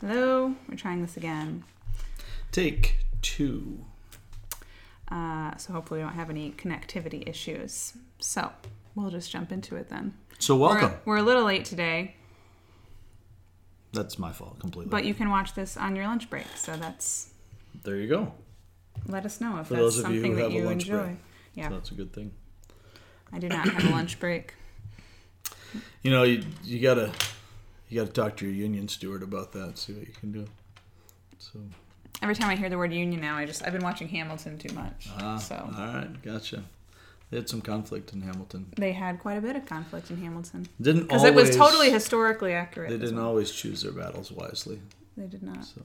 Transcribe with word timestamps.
Hello, 0.00 0.54
we're 0.68 0.76
trying 0.76 1.02
this 1.02 1.16
again. 1.16 1.64
Take 2.52 2.98
two. 3.22 3.84
Uh, 5.10 5.56
so 5.56 5.72
hopefully 5.72 6.00
we 6.00 6.04
don't 6.04 6.14
have 6.14 6.30
any 6.30 6.52
connectivity 6.52 7.28
issues. 7.28 7.94
So 8.20 8.50
we'll 8.94 9.10
just 9.10 9.30
jump 9.30 9.50
into 9.52 9.76
it 9.76 9.88
then. 9.88 10.14
So 10.38 10.56
welcome. 10.56 10.92
We're, 11.04 11.14
we're 11.14 11.18
a 11.18 11.22
little 11.22 11.44
late 11.44 11.64
today, 11.64 12.14
That's 13.92 14.18
my 14.18 14.30
fault 14.32 14.60
completely. 14.60 14.90
but 14.90 15.04
you 15.04 15.14
can 15.14 15.30
watch 15.30 15.54
this 15.54 15.76
on 15.76 15.96
your 15.96 16.06
lunch 16.06 16.30
break. 16.30 16.46
So 16.54 16.76
that's 16.76 17.30
there 17.82 17.96
you 17.96 18.08
go. 18.08 18.32
let 19.06 19.24
us 19.24 19.40
know 19.40 19.58
if 19.58 19.66
For 19.66 19.74
that's 19.74 19.96
those 19.96 19.98
of 19.98 20.10
you 20.12 20.22
something 20.22 20.30
who 20.32 20.36
that 20.36 20.42
have 20.44 20.52
a 20.52 20.54
you 20.54 20.62
lunch 20.64 20.84
enjoy. 20.84 21.04
break. 21.04 21.16
Yeah, 21.54 21.68
So 21.70 21.74
that's 21.74 21.90
a 21.90 21.94
good 21.94 22.12
thing. 22.12 22.30
I 23.32 23.38
do 23.40 23.48
not 23.48 23.68
have 23.68 23.84
a 23.84 23.90
lunch 23.90 24.20
break. 24.20 24.54
You 26.02 26.10
know, 26.12 26.22
you, 26.22 26.44
you 26.62 26.80
gotta 26.80 27.12
you 27.88 28.00
gotta 28.00 28.12
talk 28.12 28.36
to 28.38 28.46
your 28.46 28.54
union 28.54 28.88
steward 28.88 29.22
about 29.22 29.52
that. 29.52 29.78
See 29.78 29.92
what 29.92 30.06
you 30.06 30.14
can 30.14 30.32
do. 30.32 30.46
So 31.38 31.58
Every 32.20 32.34
time 32.34 32.50
I 32.50 32.56
hear 32.56 32.68
the 32.68 32.76
word 32.78 32.92
union 32.92 33.20
now, 33.20 33.36
I 33.36 33.46
just 33.46 33.64
I've 33.64 33.72
been 33.72 33.84
watching 33.84 34.08
Hamilton 34.08 34.58
too 34.58 34.74
much. 34.74 35.08
ah, 35.18 35.36
so 35.36 35.54
all 35.54 35.86
right, 35.86 36.22
gotcha. 36.22 36.64
They 37.30 37.36
had 37.36 37.48
some 37.48 37.60
conflict 37.60 38.12
in 38.14 38.22
Hamilton. 38.22 38.72
they 38.76 38.92
had 38.92 39.18
quite 39.18 39.36
a 39.36 39.40
bit 39.42 39.54
of 39.54 39.66
conflict 39.66 40.10
in 40.10 40.16
Hamilton 40.16 40.66
Didn't 40.80 41.02
because 41.02 41.24
it 41.24 41.34
was 41.34 41.54
totally 41.54 41.90
historically 41.90 42.54
accurate. 42.54 42.90
They 42.90 42.96
didn't 42.98 43.16
well. 43.16 43.26
always 43.26 43.50
choose 43.50 43.82
their 43.82 43.92
battles 43.92 44.32
wisely. 44.32 44.80
They 45.16 45.26
did 45.26 45.42
not. 45.42 45.64
So 45.64 45.82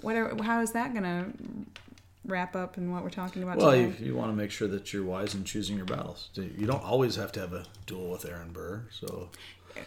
What 0.00 0.16
are, 0.16 0.42
how 0.42 0.60
is 0.60 0.72
that 0.72 0.92
gonna 0.92 1.28
wrap 2.26 2.56
up 2.56 2.76
in 2.78 2.90
what 2.90 3.02
we're 3.04 3.10
talking 3.10 3.42
about 3.42 3.58
well, 3.58 3.70
today? 3.70 3.94
you, 4.00 4.06
you 4.06 4.14
want 4.16 4.30
to 4.30 4.36
make 4.36 4.50
sure 4.50 4.66
that 4.68 4.92
you're 4.92 5.04
wise 5.04 5.34
in 5.34 5.44
choosing 5.44 5.76
your 5.76 5.86
battles. 5.86 6.30
You 6.34 6.66
don't 6.66 6.82
always 6.82 7.16
have 7.16 7.32
to 7.32 7.40
have 7.40 7.52
a 7.52 7.64
duel 7.86 8.10
with 8.10 8.24
Aaron 8.24 8.52
Burr. 8.52 8.82
So 8.90 9.30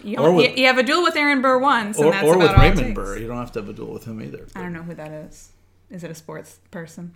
You, 0.04 0.18
or 0.18 0.32
with- 0.34 0.58
you, 0.58 0.66
have 0.68 0.78
a 0.78 0.84
duel 0.84 1.04
with 1.04 1.16
Aaron 1.16 1.42
Burr 1.42 1.58
once, 1.60 1.98
and 1.98 2.08
or, 2.08 2.12
that's 2.12 2.26
or 2.26 2.36
about 2.36 2.58
with 2.58 2.78
Raymond. 2.78 2.96
Burr, 2.96 3.18
you 3.18 3.28
don't 3.28 3.38
have 3.38 3.52
to 3.54 3.62
have 3.62 3.70
a 3.70 3.74
duel 3.74 3.94
with 3.94 4.06
him 4.06 4.22
either. 4.22 4.48
I 4.56 4.62
don't 4.62 4.74
know 4.74 4.84
who 4.84 4.94
that 4.96 5.12
is. 5.12 5.52
Is 5.90 6.04
it 6.04 6.12
a 6.12 6.16
sports 6.16 6.60
person? 6.72 7.14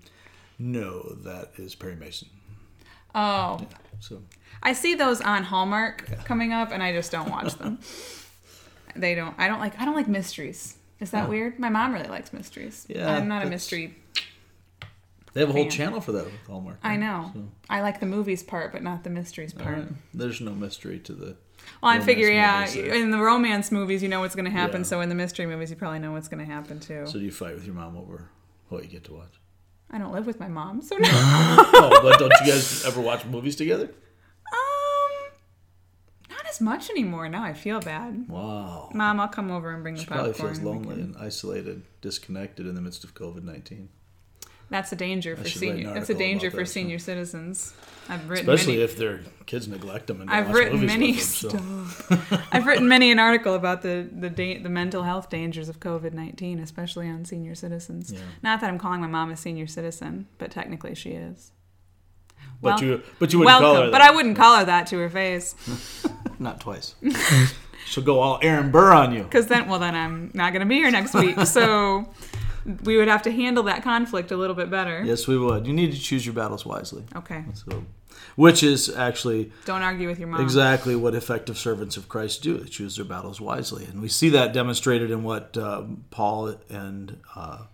No, 0.59 1.01
that 1.23 1.51
is 1.57 1.75
Perry 1.75 1.95
Mason. 1.95 2.29
Oh, 3.13 3.59
So 3.99 4.21
I 4.61 4.73
see 4.73 4.95
those 4.95 5.21
on 5.21 5.43
Hallmark 5.43 6.23
coming 6.25 6.53
up, 6.53 6.71
and 6.71 6.81
I 6.83 6.93
just 6.93 7.11
don't 7.11 7.29
watch 7.29 7.55
them. 7.55 7.79
they 8.95 9.15
don't. 9.15 9.35
I 9.37 9.47
don't 9.47 9.59
like. 9.59 9.79
I 9.79 9.85
don't 9.85 9.95
like 9.95 10.07
mysteries. 10.07 10.75
Is 10.99 11.11
that 11.11 11.29
weird? 11.29 11.59
My 11.59 11.69
mom 11.69 11.93
really 11.93 12.07
likes 12.07 12.33
mysteries. 12.33 12.85
Yeah, 12.89 13.15
I'm 13.15 13.27
not 13.27 13.45
a 13.45 13.49
mystery. 13.49 13.95
They 15.37 15.41
have 15.45 15.49
a 15.51 15.53
whole 15.53 15.69
channel 15.69 16.01
for 16.01 16.11
that 16.13 16.25
with 16.25 16.33
Hallmark. 16.47 16.79
I 16.83 16.95
know. 16.97 17.31
So, 17.33 17.43
I 17.69 17.81
like 17.81 17.99
the 17.99 18.05
movies 18.07 18.41
part, 18.41 18.71
but 18.71 18.81
not 18.81 19.03
the 19.03 19.09
mysteries 19.11 19.53
part. 19.53 19.77
right. 19.77 19.87
There's 20.13 20.41
no 20.41 20.51
mystery 20.51 20.99
to 20.99 21.13
the. 21.13 21.35
Well, 21.81 21.91
I 21.91 21.99
figure, 21.99 22.29
yeah, 22.29 22.65
there. 22.67 22.93
in 22.95 23.11
the 23.11 23.19
romance 23.19 23.71
movies, 23.71 24.01
you 24.01 24.09
know 24.09 24.21
what's 24.21 24.35
going 24.35 24.45
to 24.45 24.51
happen. 24.51 24.81
Yeah. 24.81 24.87
So 24.87 25.01
in 25.01 25.09
the 25.09 25.15
mystery 25.15 25.45
movies, 25.45 25.69
you 25.69 25.75
probably 25.75 25.99
know 25.99 26.13
what's 26.13 26.27
going 26.27 26.43
to 26.45 26.51
happen 26.51 26.79
too. 26.79 27.05
So 27.05 27.13
do 27.13 27.25
you 27.25 27.31
fight 27.31 27.53
with 27.55 27.65
your 27.65 27.75
mom 27.75 27.95
over 27.97 28.29
what 28.69 28.83
you 28.83 28.89
get 28.89 29.03
to 29.05 29.13
watch? 29.13 29.33
I 29.91 29.97
don't 29.99 30.11
live 30.11 30.25
with 30.25 30.39
my 30.39 30.47
mom, 30.47 30.81
so 30.81 30.97
no. 30.99 31.07
oh, 31.11 31.99
but 32.01 32.19
don't 32.19 32.31
you 32.45 32.51
guys 32.51 32.83
ever 32.85 32.99
watch 32.99 33.25
movies 33.25 33.55
together? 33.55 33.85
um, 33.85 35.31
not 36.29 36.45
as 36.49 36.59
much 36.61 36.89
anymore. 36.89 37.29
Now 37.29 37.43
I 37.43 37.53
feel 37.53 37.79
bad. 37.79 38.27
Wow. 38.27 38.89
Mom, 38.93 39.19
I'll 39.19 39.27
come 39.27 39.51
over 39.51 39.71
and 39.71 39.83
bring 39.83 39.95
the 39.95 40.01
She 40.01 40.07
popcorn. 40.07 40.33
probably 40.33 40.49
feels 40.55 40.61
lonely 40.63 41.01
and 41.01 41.15
isolated, 41.17 41.83
disconnected 42.01 42.65
in 42.65 42.75
the 42.75 42.81
midst 42.81 43.03
of 43.03 43.13
COVID 43.13 43.43
nineteen. 43.43 43.89
That's 44.69 44.91
a 44.91 44.95
danger 44.95 45.35
for 45.37 45.47
should 45.47 45.61
write 45.61 45.69
an 45.71 45.77
senior. 45.77 45.93
That's 45.93 46.09
a 46.09 46.13
danger 46.13 46.51
for 46.51 46.57
that, 46.57 46.67
so- 46.67 46.71
senior 46.73 46.99
citizens. 46.99 47.73
I've 48.09 48.29
written 48.29 48.49
Especially 48.49 48.73
many. 48.75 48.83
if 48.85 48.97
their 48.97 49.19
kids 49.45 49.67
neglect 49.67 50.07
them 50.07 50.21
and 50.21 50.29
I've 50.29 50.49
written 50.53 50.85
many 50.85 51.11
them, 51.13 51.21
so. 51.89 52.17
I've 52.53 52.65
written 52.65 52.87
many 52.87 53.11
an 53.11 53.19
article 53.19 53.53
about 53.53 53.81
the 53.81 54.07
the 54.09 54.29
da- 54.29 54.59
the 54.59 54.69
mental 54.69 55.03
health 55.03 55.29
dangers 55.29 55.67
of 55.67 55.81
COVID 55.81 56.13
nineteen, 56.13 56.59
especially 56.59 57.09
on 57.09 57.25
senior 57.25 57.53
citizens. 57.53 58.11
Yeah. 58.13 58.19
Not 58.41 58.61
that 58.61 58.69
I'm 58.69 58.77
calling 58.79 59.01
my 59.01 59.07
mom 59.07 59.29
a 59.29 59.35
senior 59.35 59.67
citizen, 59.67 60.27
but 60.37 60.51
technically 60.51 60.95
she 60.95 61.11
is. 61.11 61.51
But 62.61 62.79
Well- 62.79 62.83
you, 62.83 63.01
but 63.19 63.33
you 63.33 63.39
wouldn't 63.39 63.57
call 63.59 63.73
Welcome, 63.73 63.85
her 63.87 63.91
but. 63.91 64.01
I 64.01 64.11
wouldn't 64.11 64.37
call 64.37 64.57
her 64.59 64.65
that 64.65 64.87
to 64.87 64.97
her 64.99 65.09
face, 65.09 65.53
Not 66.39 66.61
twice. 66.61 66.95
She'll 67.87 68.03
go 68.05 68.19
all 68.19 68.39
Aaron 68.41 68.71
Burr 68.71 68.93
on 68.93 69.13
you. 69.13 69.23
because 69.23 69.47
then, 69.47 69.67
well, 69.67 69.79
then 69.79 69.95
I'm 69.95 70.31
not 70.33 70.51
going 70.53 70.59
to 70.61 70.65
be 70.65 70.75
here 70.75 70.91
next 70.91 71.13
week. 71.13 71.39
So 71.41 72.07
we 72.83 72.97
would 72.97 73.07
have 73.07 73.21
to 73.23 73.31
handle 73.31 73.63
that 73.63 73.83
conflict 73.83 74.31
a 74.31 74.37
little 74.37 74.55
bit 74.55 74.69
better. 74.69 75.03
Yes, 75.03 75.27
we 75.27 75.37
would. 75.37 75.65
You 75.67 75.73
need 75.73 75.91
to 75.93 75.99
choose 75.99 76.25
your 76.25 76.35
battles 76.35 76.65
wisely. 76.65 77.03
Okay, 77.15 77.43
So, 77.53 77.85
which 78.35 78.61
is 78.63 78.89
actually 78.95 79.51
don't 79.65 79.81
argue 79.81 80.07
with 80.07 80.19
your 80.19 80.27
mom. 80.27 80.41
exactly 80.41 80.95
what 80.95 81.15
effective 81.15 81.57
servants 81.57 81.97
of 81.97 82.09
Christ 82.09 82.43
do. 82.43 82.57
They 82.57 82.67
choose 82.69 82.95
their 82.95 83.05
battles 83.05 83.39
wisely, 83.39 83.85
and 83.85 84.01
we 84.01 84.07
see 84.09 84.29
that 84.29 84.53
demonstrated 84.53 85.11
in 85.11 85.23
what 85.23 85.57
um, 85.57 86.03
Paul 86.09 86.55
and 86.69 87.19
uh, 87.35 87.65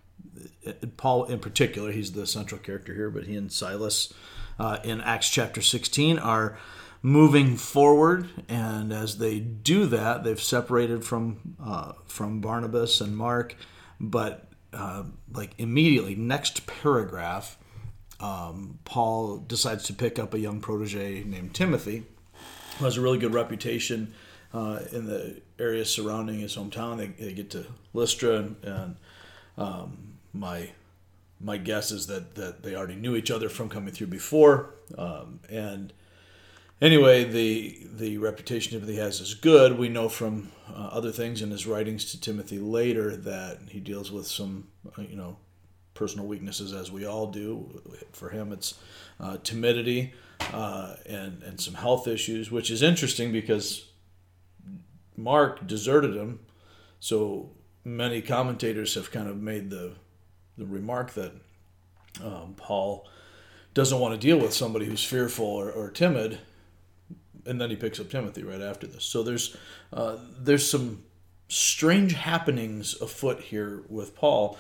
Paul 0.98 1.25
in 1.25 1.40
particular. 1.40 1.92
He's 1.92 2.12
the 2.14 2.25
central 2.28 2.60
character 2.60 2.94
here, 2.94 3.10
but 3.10 3.25
he 3.25 3.36
and 3.36 3.52
Silas 3.52 4.14
uh, 4.60 4.78
in 4.84 5.02
Acts 5.02 5.30
chapter 5.30 5.62
sixteen 5.62 6.20
are 6.20 6.58
moving 7.02 7.58
forward, 7.58 8.30
and 8.48 8.94
as 8.94 9.18
they 9.18 9.40
do 9.40 9.86
that, 9.88 10.24
they've 10.24 10.42
separated 10.42 11.04
from 11.04 11.56
uh, 11.64 11.94
from 12.06 12.40
Barnabas 12.40 13.02
and 13.02 13.18
Mark, 13.18 13.56
but 14.00 14.48
uh, 14.73 15.03
like 15.31 15.53
immediately 15.57 16.16
next 16.16 16.66
paragraph 16.67 17.57
um, 18.19 18.79
Paul 18.85 19.38
decides 19.38 19.84
to 19.85 19.94
pick 19.94 20.17
up 20.17 20.34
a 20.34 20.39
young 20.39 20.61
protege 20.61 21.23
named 21.25 21.53
Timothy, 21.53 22.03
who 22.78 22.85
has 22.85 22.95
a 22.95 23.01
really 23.01 23.17
good 23.17 23.33
reputation 23.33 24.13
uh, 24.53 24.79
in 24.91 25.07
the 25.07 25.41
area 25.59 25.83
surrounding 25.83 26.39
his 26.39 26.56
hometown. 26.56 26.97
They, 26.97 27.07
they 27.07 27.33
get 27.33 27.50
to 27.51 27.66
Lystra, 27.94 28.38
and, 28.38 28.56
and 28.63 28.95
um, 29.57 29.97
my 30.33 30.69
my 31.41 31.57
guess 31.57 31.91
is 31.91 32.07
that, 32.07 32.35
that 32.35 32.63
they 32.63 32.73
already 32.73 32.95
knew 32.95 33.17
each 33.17 33.29
other 33.29 33.50
from 33.50 33.67
coming 33.67 33.94
through 33.94 34.07
before. 34.07 34.75
Um, 34.97 35.41
and 35.50 35.91
anyway, 36.81 37.23
the 37.23 37.79
the 37.84 38.17
reputation 38.17 38.73
Timothy 38.73 38.97
has 38.97 39.19
is 39.19 39.34
good. 39.34 39.78
We 39.78 39.89
know 39.89 40.09
from 40.09 40.51
uh, 40.69 40.89
other 40.91 41.11
things 41.11 41.41
in 41.41 41.51
his 41.51 41.67
writings 41.67 42.11
to 42.11 42.19
Timothy 42.19 42.59
later 42.59 43.16
that 43.16 43.59
he 43.69 43.79
deals 43.79 44.11
with 44.11 44.28
some, 44.28 44.67
uh, 44.97 45.01
you 45.01 45.16
know, 45.16 45.38
personal 45.94 46.25
weaknesses 46.25 46.73
as 46.73 46.91
we 46.91 47.06
all 47.06 47.28
do. 47.28 47.81
For 48.12 48.29
him, 48.29 48.51
it's 48.51 48.75
uh, 49.19 49.38
timidity 49.44 50.13
uh, 50.51 50.95
and 51.06 51.44
and 51.44 51.59
some 51.59 51.75
health 51.75 52.07
issues, 52.07 52.51
which 52.51 52.72
is 52.72 52.81
interesting 52.81 53.31
because 53.31 53.85
Mark 55.16 55.67
deserted 55.67 56.16
him. 56.16 56.39
So 57.00 57.51
many 57.83 58.22
commentators 58.22 58.95
have 58.95 59.12
kind 59.12 59.28
of 59.28 59.38
made 59.38 59.69
the 59.69 59.94
the 60.57 60.66
remark 60.66 61.13
that 61.13 61.31
um, 62.23 62.53
Paul 62.57 63.07
doesn't 63.73 64.00
want 64.00 64.13
to 64.13 64.19
deal 64.19 64.38
with 64.38 64.53
somebody 64.53 64.85
who's 64.85 65.03
fearful 65.03 65.45
or, 65.45 65.72
or 65.72 65.89
timid, 65.89 66.39
and 67.46 67.59
then 67.59 67.70
he 67.70 67.76
picks 67.76 68.00
up 68.00 68.09
Timothy 68.09 68.44
right 68.44 68.62
after 68.62 68.88
this. 68.88 69.04
So 69.04 69.24
there's 69.24 69.56
uh, 69.92 70.18
there's 70.40 70.70
some 70.70 71.04
strange 71.48 72.14
happenings 72.14 73.00
afoot 73.02 73.42
here 73.42 73.84
with 73.90 74.16
Paul, 74.16 74.58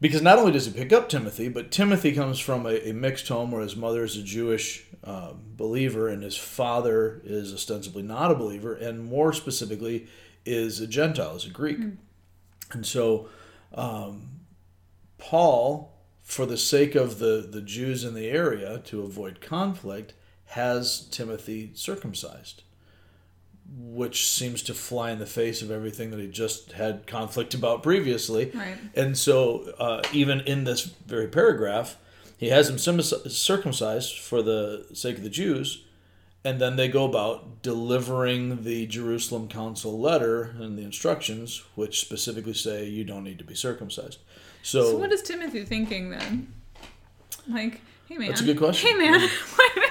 because 0.00 0.22
not 0.22 0.38
only 0.38 0.52
does 0.52 0.66
he 0.66 0.72
pick 0.72 0.92
up 0.92 1.08
Timothy, 1.08 1.48
but 1.48 1.70
Timothy 1.70 2.12
comes 2.12 2.38
from 2.38 2.66
a, 2.66 2.88
a 2.88 2.92
mixed 2.92 3.28
home 3.28 3.50
where 3.50 3.62
his 3.62 3.76
mother 3.76 4.04
is 4.04 4.16
a 4.16 4.22
Jewish 4.22 4.84
um, 5.04 5.42
believer 5.56 6.08
and 6.08 6.22
his 6.22 6.36
father 6.36 7.20
is 7.24 7.52
ostensibly 7.52 8.02
not 8.02 8.30
a 8.30 8.34
believer, 8.34 8.74
and 8.74 9.04
more 9.04 9.32
specifically 9.32 10.06
is 10.44 10.80
a 10.80 10.86
Gentile, 10.86 11.36
is 11.36 11.46
a 11.46 11.50
Greek, 11.50 11.78
and 12.72 12.86
so. 12.86 13.28
Um, 13.74 14.28
Paul, 15.16 15.92
for 16.24 16.46
the 16.46 16.56
sake 16.56 16.96
of 16.96 17.20
the, 17.20 17.46
the 17.48 17.62
Jews 17.62 18.02
in 18.02 18.14
the 18.14 18.28
area, 18.28 18.80
to 18.86 19.02
avoid 19.02 19.40
conflict, 19.40 20.14
has 20.52 21.06
Timothy 21.10 21.70
circumcised, 21.74 22.62
which 23.74 24.28
seems 24.28 24.62
to 24.64 24.74
fly 24.74 25.10
in 25.10 25.18
the 25.18 25.24
face 25.24 25.62
of 25.62 25.70
everything 25.70 26.10
that 26.10 26.20
he 26.20 26.26
just 26.26 26.72
had 26.72 27.06
conflict 27.06 27.54
about 27.54 27.82
previously. 27.82 28.50
Right. 28.54 28.76
And 28.94 29.16
so, 29.16 29.72
uh, 29.78 30.02
even 30.12 30.40
in 30.40 30.64
this 30.64 30.84
very 30.84 31.28
paragraph, 31.28 31.96
he 32.36 32.50
has 32.50 32.68
him 32.68 32.78
circumcised 32.78 34.18
for 34.18 34.42
the 34.42 34.86
sake 34.92 35.16
of 35.16 35.22
the 35.22 35.30
Jews, 35.30 35.84
and 36.44 36.60
then 36.60 36.76
they 36.76 36.88
go 36.88 37.06
about 37.06 37.62
delivering 37.62 38.64
the 38.64 38.86
Jerusalem 38.86 39.48
council 39.48 39.98
letter 39.98 40.54
and 40.58 40.76
the 40.76 40.82
instructions, 40.82 41.62
which 41.76 42.00
specifically 42.00 42.52
say 42.52 42.84
you 42.86 43.04
don't 43.04 43.24
need 43.24 43.38
to 43.38 43.44
be 43.44 43.54
circumcised. 43.54 44.18
So, 44.62 44.90
So 44.90 44.96
what 44.98 45.12
is 45.12 45.22
Timothy 45.22 45.64
thinking 45.64 46.10
then? 46.10 46.52
Like, 47.48 47.80
hey 48.06 48.18
man. 48.18 48.28
That's 48.28 48.42
a 48.42 48.44
good 48.44 48.58
question. 48.58 48.90
Hey 48.90 48.98
man. 48.98 49.20
Why? 49.56 49.88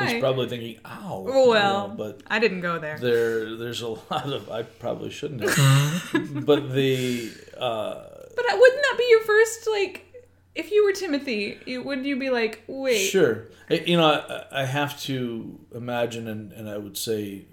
He's 0.00 0.20
probably 0.20 0.48
thinking, 0.48 0.78
"Ow." 0.84 1.24
well, 1.26 1.46
you 1.46 1.54
know, 1.54 1.94
but 1.96 2.22
I 2.28 2.38
didn't 2.38 2.60
go 2.60 2.78
there. 2.78 2.98
there, 2.98 3.56
there's 3.56 3.80
a 3.82 3.88
lot 4.10 4.32
of. 4.32 4.50
I 4.50 4.62
probably 4.62 5.10
shouldn't 5.10 5.42
have. 5.42 6.44
but 6.46 6.72
the. 6.72 7.30
Uh, 7.56 8.04
But 8.36 8.44
wouldn't 8.50 8.82
that 8.82 8.94
be 8.98 9.06
your 9.10 9.22
first 9.22 9.68
like? 9.70 10.06
If 10.54 10.70
you 10.70 10.84
were 10.84 10.92
Timothy, 10.92 11.58
you, 11.64 11.82
wouldn't 11.82 12.06
you 12.06 12.18
be 12.18 12.28
like, 12.28 12.62
wait? 12.66 12.98
Sure. 13.06 13.48
I- 13.70 13.84
You 13.86 13.96
know, 13.96 14.06
I, 14.06 14.62
I 14.62 14.64
have 14.66 15.00
to 15.04 15.58
imagine, 15.74 16.28
and, 16.28 16.52
and 16.52 16.68
I 16.68 16.76
would 16.76 16.98
say, 16.98 17.46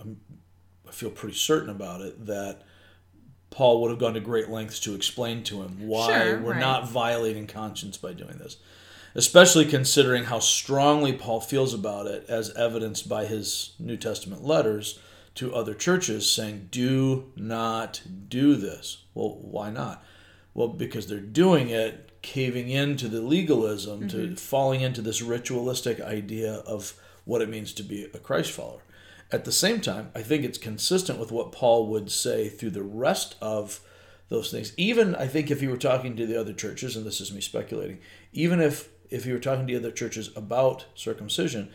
I'm, 0.00 0.20
I 0.88 0.92
feel 0.92 1.10
pretty 1.10 1.34
certain 1.34 1.70
about 1.70 2.00
it, 2.02 2.26
that 2.26 2.62
Paul 3.50 3.82
would 3.82 3.90
have 3.90 3.98
gone 3.98 4.14
to 4.14 4.20
great 4.20 4.50
lengths 4.50 4.78
to 4.80 4.94
explain 4.94 5.42
to 5.44 5.62
him 5.62 5.88
why 5.88 6.06
Sure, 6.22 6.38
we're 6.40 6.52
right. 6.52 6.60
not 6.60 6.88
violating 6.88 7.48
conscience 7.48 7.96
by 7.96 8.12
doing 8.12 8.38
this. 8.38 8.56
Especially 9.14 9.64
considering 9.64 10.24
how 10.24 10.40
strongly 10.40 11.12
Paul 11.12 11.40
feels 11.40 11.72
about 11.72 12.06
it, 12.06 12.24
as 12.28 12.54
evidenced 12.56 13.08
by 13.08 13.26
his 13.26 13.74
New 13.78 13.96
Testament 13.96 14.44
letters 14.44 14.98
to 15.36 15.54
other 15.54 15.74
churches 15.74 16.30
saying, 16.30 16.68
Do 16.70 17.32
not 17.36 18.02
do 18.28 18.56
this. 18.56 19.04
Well, 19.14 19.38
why 19.40 19.70
not? 19.70 20.04
Well, 20.52 20.68
because 20.68 21.06
they're 21.06 21.20
doing 21.20 21.68
it, 21.68 22.22
caving 22.22 22.68
into 22.70 23.08
the 23.08 23.20
legalism, 23.20 24.08
to 24.08 24.16
mm-hmm. 24.16 24.34
falling 24.34 24.80
into 24.80 25.02
this 25.02 25.22
ritualistic 25.22 26.00
idea 26.00 26.54
of 26.66 26.94
what 27.24 27.42
it 27.42 27.48
means 27.48 27.72
to 27.74 27.82
be 27.82 28.04
a 28.14 28.18
Christ 28.18 28.52
follower. 28.52 28.82
At 29.32 29.44
the 29.44 29.52
same 29.52 29.80
time, 29.80 30.10
I 30.14 30.22
think 30.22 30.44
it's 30.44 30.58
consistent 30.58 31.18
with 31.18 31.32
what 31.32 31.52
Paul 31.52 31.88
would 31.88 32.10
say 32.10 32.48
through 32.48 32.70
the 32.70 32.82
rest 32.82 33.36
of 33.40 33.80
those 34.28 34.50
things. 34.50 34.72
Even 34.76 35.14
I 35.16 35.26
think 35.26 35.50
if 35.50 35.60
he 35.60 35.66
were 35.66 35.76
talking 35.76 36.16
to 36.16 36.26
the 36.26 36.38
other 36.38 36.52
churches, 36.52 36.96
and 36.96 37.04
this 37.04 37.20
is 37.20 37.32
me 37.32 37.40
speculating, 37.40 37.98
even 38.32 38.60
if 38.60 38.88
if 39.10 39.24
he 39.24 39.32
were 39.32 39.38
talking 39.38 39.66
to 39.66 39.72
the 39.72 39.78
other 39.78 39.90
churches 39.90 40.30
about 40.36 40.86
circumcision, 40.94 41.70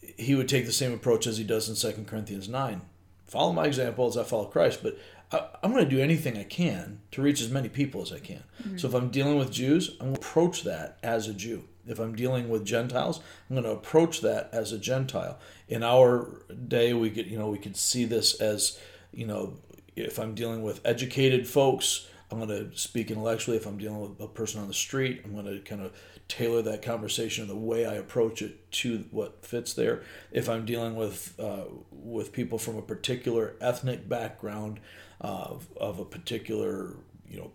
he 0.00 0.34
would 0.34 0.48
take 0.48 0.66
the 0.66 0.72
same 0.72 0.92
approach 0.92 1.26
as 1.26 1.38
he 1.38 1.44
does 1.44 1.68
in 1.68 1.94
2 1.94 2.04
Corinthians 2.04 2.48
9. 2.48 2.82
Follow 3.26 3.52
my 3.52 3.66
example 3.66 4.06
as 4.06 4.16
I 4.16 4.22
follow 4.22 4.46
Christ, 4.46 4.82
but 4.82 4.98
I, 5.32 5.48
I'm 5.62 5.72
going 5.72 5.84
to 5.84 5.90
do 5.90 6.00
anything 6.00 6.38
I 6.38 6.44
can 6.44 7.00
to 7.10 7.22
reach 7.22 7.40
as 7.40 7.50
many 7.50 7.68
people 7.68 8.02
as 8.02 8.12
I 8.12 8.20
can. 8.20 8.42
So 8.78 8.88
if 8.88 8.94
I'm 8.94 9.10
dealing 9.10 9.36
with 9.36 9.50
Jews, 9.50 9.90
I'm 10.00 10.08
going 10.08 10.14
to 10.14 10.20
approach 10.20 10.62
that 10.62 10.98
as 11.02 11.28
a 11.28 11.34
Jew. 11.34 11.64
If 11.86 11.98
I'm 11.98 12.14
dealing 12.14 12.48
with 12.48 12.64
Gentiles, 12.64 13.20
I'm 13.48 13.56
going 13.56 13.64
to 13.64 13.72
approach 13.72 14.20
that 14.22 14.48
as 14.52 14.72
a 14.72 14.78
Gentile. 14.78 15.38
In 15.68 15.82
our 15.82 16.42
day, 16.68 16.92
we 16.92 17.10
could, 17.10 17.26
you 17.26 17.38
know, 17.38 17.48
we 17.48 17.58
could 17.58 17.76
see 17.76 18.04
this 18.04 18.40
as, 18.40 18.78
you 19.12 19.26
know, 19.26 19.54
if 19.94 20.18
I'm 20.18 20.34
dealing 20.34 20.62
with 20.62 20.80
educated 20.84 21.46
folks, 21.46 22.08
I'm 22.30 22.38
going 22.38 22.48
to 22.48 22.76
speak 22.76 23.10
intellectually. 23.10 23.56
If 23.56 23.66
I'm 23.66 23.78
dealing 23.78 24.00
with 24.00 24.20
a 24.20 24.26
person 24.26 24.60
on 24.60 24.68
the 24.68 24.74
street, 24.74 25.22
I'm 25.24 25.32
going 25.32 25.46
to 25.46 25.60
kind 25.60 25.80
of 25.80 25.92
tailor 26.28 26.62
that 26.62 26.82
conversation 26.82 27.42
and 27.42 27.50
the 27.50 27.56
way 27.56 27.86
I 27.86 27.94
approach 27.94 28.42
it 28.42 28.70
to 28.72 29.04
what 29.10 29.44
fits 29.44 29.72
there. 29.72 30.02
If 30.32 30.48
I'm 30.48 30.64
dealing 30.64 30.96
with 30.96 31.38
uh, 31.38 31.64
with 31.90 32.32
people 32.32 32.58
from 32.58 32.76
a 32.76 32.82
particular 32.82 33.54
ethnic 33.60 34.08
background, 34.08 34.80
uh, 35.20 35.46
of, 35.48 35.68
of 35.76 35.98
a 35.98 36.04
particular, 36.04 36.96
you 37.28 37.38
know, 37.38 37.50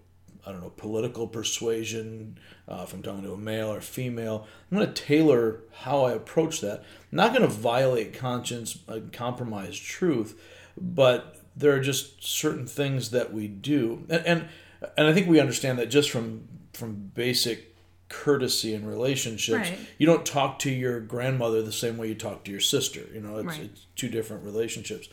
I 0.46 0.52
don't 0.52 0.62
know, 0.62 0.72
political 0.76 1.28
persuasion, 1.28 2.40
uh, 2.68 2.82
if 2.84 2.94
I'm 2.94 3.04
talking 3.04 3.24
to 3.24 3.34
a 3.34 3.38
male 3.38 3.72
or 3.72 3.82
female, 3.82 4.48
I'm 4.72 4.78
going 4.78 4.92
to 4.92 4.94
tailor 4.94 5.60
how 5.72 6.06
I 6.06 6.14
approach 6.14 6.62
that. 6.62 6.80
I'm 6.80 7.18
not 7.18 7.30
going 7.32 7.44
to 7.44 7.48
violate 7.48 8.14
conscience, 8.14 8.80
uh, 8.88 9.02
compromise 9.14 9.78
truth, 9.78 10.42
but 10.76 11.38
there 11.56 11.74
are 11.76 11.82
just 11.82 12.24
certain 12.26 12.66
things 12.66 13.12
that 13.12 13.34
we 13.34 13.48
do, 13.48 14.06
and 14.10 14.26
and, 14.26 14.50
and 14.98 15.08
I 15.08 15.14
think 15.14 15.28
we 15.28 15.40
understand 15.40 15.78
that 15.80 15.90
just 15.90 16.10
from 16.10 16.48
from 16.74 17.12
basic 17.14 17.71
courtesy 18.12 18.74
in 18.74 18.86
relationships. 18.86 19.70
Right. 19.70 19.80
You 19.98 20.06
don't 20.06 20.26
talk 20.26 20.60
to 20.60 20.70
your 20.70 21.00
grandmother 21.00 21.62
the 21.62 21.72
same 21.72 21.98
way 21.98 22.10
you 22.10 22.16
talk 22.16 22.44
to 22.44 22.52
your 22.52 22.60
sister. 22.60 23.02
You 23.14 23.22
know, 23.22 23.38
it's, 23.38 23.48
Right. 23.48 23.62
it's 23.64 23.86
two 23.96 24.10
different 24.10 24.44
relationships, 24.44 25.08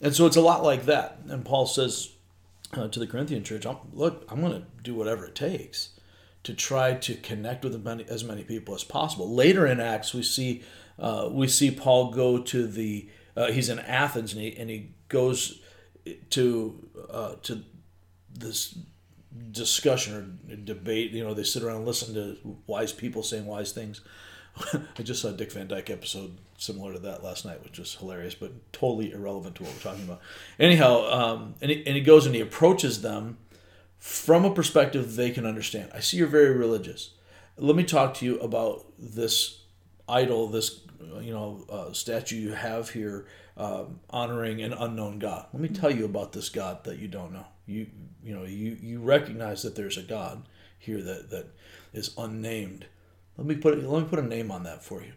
and 0.00 0.14
so 0.14 0.26
it's 0.26 0.36
a 0.36 0.40
lot 0.40 0.62
like 0.62 0.84
that. 0.84 1.18
And 1.28 1.44
Paul 1.44 1.66
says 1.66 2.10
uh, 2.74 2.88
to 2.88 3.00
the 3.00 3.06
Corinthian 3.06 3.42
church, 3.42 3.66
I'm, 3.66 3.78
"Look, 3.92 4.24
I'm 4.28 4.40
going 4.40 4.52
to 4.52 4.66
do 4.82 4.94
whatever 4.94 5.24
it 5.26 5.34
takes 5.34 5.90
to 6.44 6.54
try 6.54 6.94
to 6.94 7.14
connect 7.14 7.64
with 7.64 7.74
as 7.74 7.80
many, 7.82 8.04
as 8.08 8.22
many 8.24 8.44
people 8.44 8.74
as 8.74 8.84
possible." 8.84 9.34
Later 9.34 9.66
in 9.66 9.80
Acts, 9.80 10.12
we 10.14 10.22
see 10.22 10.62
uh, 10.98 11.28
we 11.32 11.48
see 11.48 11.70
Paul 11.70 12.10
go 12.12 12.38
to 12.38 12.66
the 12.66 13.08
uh, 13.36 13.50
he's 13.50 13.68
in 13.68 13.78
Athens 13.78 14.32
and 14.34 14.42
he 14.42 14.56
and 14.56 14.68
he 14.70 14.90
goes 15.08 15.60
to 16.30 16.88
uh, 17.10 17.34
to 17.42 17.62
this 18.34 18.76
discussion 19.50 20.38
or 20.48 20.56
debate. 20.56 21.12
You 21.12 21.24
know, 21.24 21.34
they 21.34 21.44
sit 21.44 21.62
around 21.62 21.76
and 21.76 21.86
listen 21.86 22.14
to 22.14 22.56
wise 22.66 22.92
people 22.92 23.22
saying 23.22 23.46
wise 23.46 23.72
things. 23.72 24.00
I 24.74 25.02
just 25.02 25.22
saw 25.22 25.28
a 25.28 25.32
Dick 25.32 25.52
Van 25.52 25.68
Dyke 25.68 25.90
episode 25.90 26.36
similar 26.58 26.92
to 26.92 26.98
that 27.00 27.24
last 27.24 27.44
night, 27.44 27.62
which 27.64 27.78
was 27.78 27.94
hilarious, 27.94 28.34
but 28.34 28.52
totally 28.72 29.12
irrelevant 29.12 29.56
to 29.56 29.62
what 29.62 29.72
we're 29.72 29.80
talking 29.80 30.04
about. 30.04 30.20
Anyhow, 30.58 31.10
um, 31.10 31.54
and, 31.60 31.70
he, 31.70 31.86
and 31.86 31.96
he 31.96 32.02
goes 32.02 32.26
and 32.26 32.34
he 32.34 32.40
approaches 32.40 33.02
them 33.02 33.38
from 33.98 34.44
a 34.44 34.54
perspective 34.54 35.16
they 35.16 35.30
can 35.30 35.46
understand. 35.46 35.90
I 35.94 36.00
see 36.00 36.16
you're 36.18 36.26
very 36.26 36.56
religious. 36.56 37.10
Let 37.56 37.76
me 37.76 37.84
talk 37.84 38.14
to 38.14 38.24
you 38.24 38.38
about 38.40 38.84
this 38.98 39.60
idol, 40.08 40.48
this 40.48 40.80
you 41.20 41.32
know 41.32 41.64
uh, 41.68 41.92
statue 41.92 42.36
you 42.36 42.52
have 42.52 42.90
here, 42.90 43.26
um, 43.56 44.00
honoring 44.10 44.62
an 44.62 44.72
unknown 44.72 45.18
God. 45.18 45.46
Let 45.52 45.62
me 45.62 45.68
tell 45.68 45.90
you 45.90 46.04
about 46.04 46.32
this 46.32 46.48
God 46.48 46.84
that 46.84 46.98
you 46.98 47.08
don't 47.08 47.32
know. 47.32 47.46
You 47.66 47.86
you 48.24 48.34
know 48.34 48.44
you 48.44 48.76
you 48.80 49.00
recognize 49.00 49.62
that 49.62 49.76
there's 49.76 49.96
a 49.96 50.02
God 50.02 50.42
here 50.78 51.02
that 51.02 51.30
that 51.30 51.46
is 51.92 52.14
unnamed. 52.18 52.86
Let 53.36 53.46
me 53.46 53.54
put 53.56 53.74
it, 53.74 53.84
let 53.84 54.02
me 54.02 54.08
put 54.08 54.18
a 54.18 54.22
name 54.22 54.50
on 54.50 54.64
that 54.64 54.84
for 54.84 55.02
you. 55.02 55.12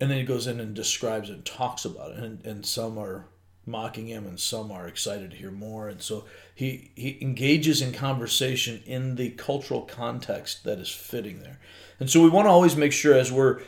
And 0.00 0.10
then 0.10 0.18
he 0.18 0.24
goes 0.24 0.46
in 0.46 0.60
and 0.60 0.74
describes 0.74 1.30
and 1.30 1.44
talks 1.44 1.84
about 1.84 2.12
it, 2.12 2.18
and, 2.18 2.44
and 2.44 2.66
some 2.66 2.98
are 2.98 3.26
mocking 3.64 4.08
him, 4.08 4.26
and 4.26 4.38
some 4.38 4.72
are 4.72 4.88
excited 4.88 5.30
to 5.30 5.36
hear 5.36 5.50
more. 5.50 5.88
And 5.88 6.02
so 6.02 6.24
he 6.54 6.90
he 6.94 7.18
engages 7.20 7.80
in 7.80 7.92
conversation 7.92 8.82
in 8.84 9.14
the 9.14 9.30
cultural 9.30 9.82
context 9.82 10.64
that 10.64 10.78
is 10.78 10.90
fitting 10.90 11.40
there. 11.40 11.58
And 12.00 12.10
so 12.10 12.22
we 12.22 12.28
want 12.28 12.46
to 12.46 12.50
always 12.50 12.76
make 12.76 12.92
sure 12.92 13.14
as 13.14 13.30
we're 13.30 13.60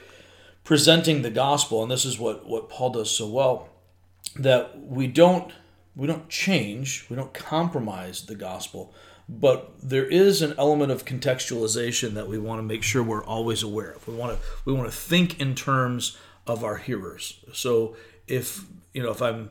presenting 0.64 1.22
the 1.22 1.30
gospel, 1.30 1.82
and 1.82 1.90
this 1.90 2.04
is 2.04 2.18
what 2.18 2.46
what 2.46 2.68
Paul 2.68 2.90
does 2.90 3.16
so 3.16 3.28
well, 3.28 3.68
that 4.36 4.80
we 4.80 5.06
don't 5.06 5.52
we 5.96 6.06
don't 6.06 6.28
change, 6.28 7.06
we 7.08 7.16
don't 7.16 7.32
compromise 7.32 8.26
the 8.26 8.34
gospel, 8.34 8.92
but 9.28 9.72
there 9.82 10.04
is 10.06 10.42
an 10.42 10.54
element 10.58 10.90
of 10.92 11.04
contextualization 11.04 12.14
that 12.14 12.28
we 12.28 12.38
want 12.38 12.58
to 12.58 12.62
make 12.62 12.82
sure 12.82 13.02
we're 13.02 13.24
always 13.24 13.62
aware 13.62 13.92
of. 13.92 14.06
We 14.08 14.14
want 14.14 14.38
to 14.38 14.46
we 14.64 14.72
want 14.72 14.90
to 14.90 14.96
think 14.96 15.40
in 15.40 15.54
terms 15.54 16.16
of 16.46 16.62
our 16.64 16.76
hearers. 16.76 17.38
So 17.52 17.96
if 18.26 18.64
you 18.92 19.02
know 19.02 19.10
if 19.10 19.22
I'm 19.22 19.50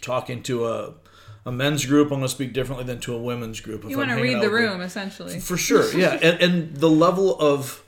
talking 0.00 0.42
to 0.44 0.66
a 0.66 0.94
a 1.46 1.52
men's 1.52 1.86
group, 1.86 2.06
I'm 2.08 2.18
going 2.18 2.22
to 2.22 2.28
speak 2.28 2.52
differently 2.52 2.84
than 2.86 3.00
to 3.00 3.14
a 3.14 3.18
women's 3.20 3.60
group. 3.60 3.82
If 3.84 3.90
You 3.90 4.00
I'm 4.00 4.08
want 4.08 4.18
to 4.18 4.22
read 4.22 4.36
the 4.36 4.50
with- 4.50 4.52
room, 4.52 4.80
essentially. 4.82 5.40
for 5.40 5.56
sure, 5.56 5.90
yeah, 5.96 6.12
and, 6.22 6.40
and 6.40 6.76
the 6.76 6.88
level 6.90 7.38
of 7.40 7.82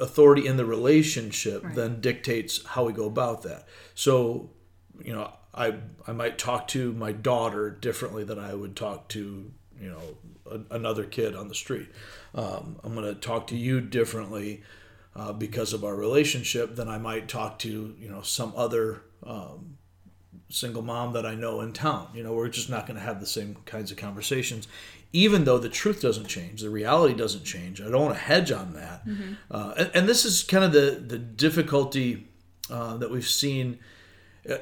authority 0.00 0.46
in 0.46 0.56
the 0.56 0.64
relationship 0.64 1.62
Right. 1.64 1.74
then 1.74 2.00
dictates 2.00 2.64
how 2.66 2.84
we 2.84 2.92
go 2.92 3.06
about 3.06 3.42
that. 3.44 3.66
So, 3.94 4.50
you 5.00 5.12
know, 5.12 5.32
I 5.54 5.74
I 6.06 6.12
might 6.12 6.38
talk 6.38 6.68
to 6.68 6.92
my 6.92 7.12
daughter 7.12 7.70
differently 7.70 8.24
than 8.24 8.38
I 8.38 8.54
would 8.54 8.76
talk 8.76 9.08
to 9.08 9.50
you 9.80 9.88
know 9.88 10.16
a, 10.50 10.74
another 10.74 11.04
kid 11.04 11.36
on 11.36 11.48
the 11.48 11.54
street. 11.54 11.88
Um, 12.34 12.76
I'm 12.82 12.94
going 12.94 13.06
to 13.06 13.20
talk 13.20 13.46
to 13.48 13.56
you 13.56 13.80
differently 13.80 14.62
uh, 15.14 15.32
because 15.32 15.72
of 15.72 15.84
our 15.84 15.94
relationship 15.94 16.76
than 16.76 16.88
I 16.88 16.98
might 16.98 17.28
talk 17.28 17.58
to 17.60 17.94
you 17.98 18.08
know 18.08 18.22
some 18.22 18.52
other 18.56 19.02
um, 19.24 19.76
single 20.48 20.82
mom 20.82 21.12
that 21.12 21.26
I 21.26 21.34
know 21.34 21.60
in 21.60 21.72
town. 21.72 22.08
You 22.14 22.22
know, 22.22 22.32
we're 22.32 22.48
just 22.48 22.70
not 22.70 22.86
going 22.86 22.98
to 22.98 23.04
have 23.04 23.20
the 23.20 23.26
same 23.26 23.56
kinds 23.66 23.90
of 23.90 23.96
conversations, 23.96 24.68
even 25.12 25.44
though 25.44 25.58
the 25.58 25.68
truth 25.68 26.00
doesn't 26.00 26.26
change, 26.26 26.62
the 26.62 26.70
reality 26.70 27.14
doesn't 27.14 27.44
change. 27.44 27.80
I 27.80 27.90
don't 27.90 28.02
want 28.02 28.14
to 28.14 28.20
hedge 28.20 28.50
on 28.52 28.72
that. 28.74 29.02
Uh, 29.50 29.74
and, 29.76 29.90
and 29.94 30.08
this 30.08 30.24
is 30.24 30.42
kind 30.42 30.64
of 30.64 30.72
the 30.72 31.02
the 31.06 31.18
difficulty 31.18 32.28
uh, 32.70 32.96
that 32.96 33.10
we've 33.10 33.28
seen 33.28 33.78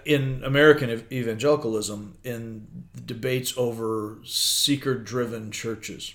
in 0.05 0.43
American 0.45 1.05
evangelicalism 1.11 2.19
in 2.23 2.85
debates 3.07 3.55
over 3.57 4.19
seeker-driven 4.25 5.51
churches. 5.51 6.15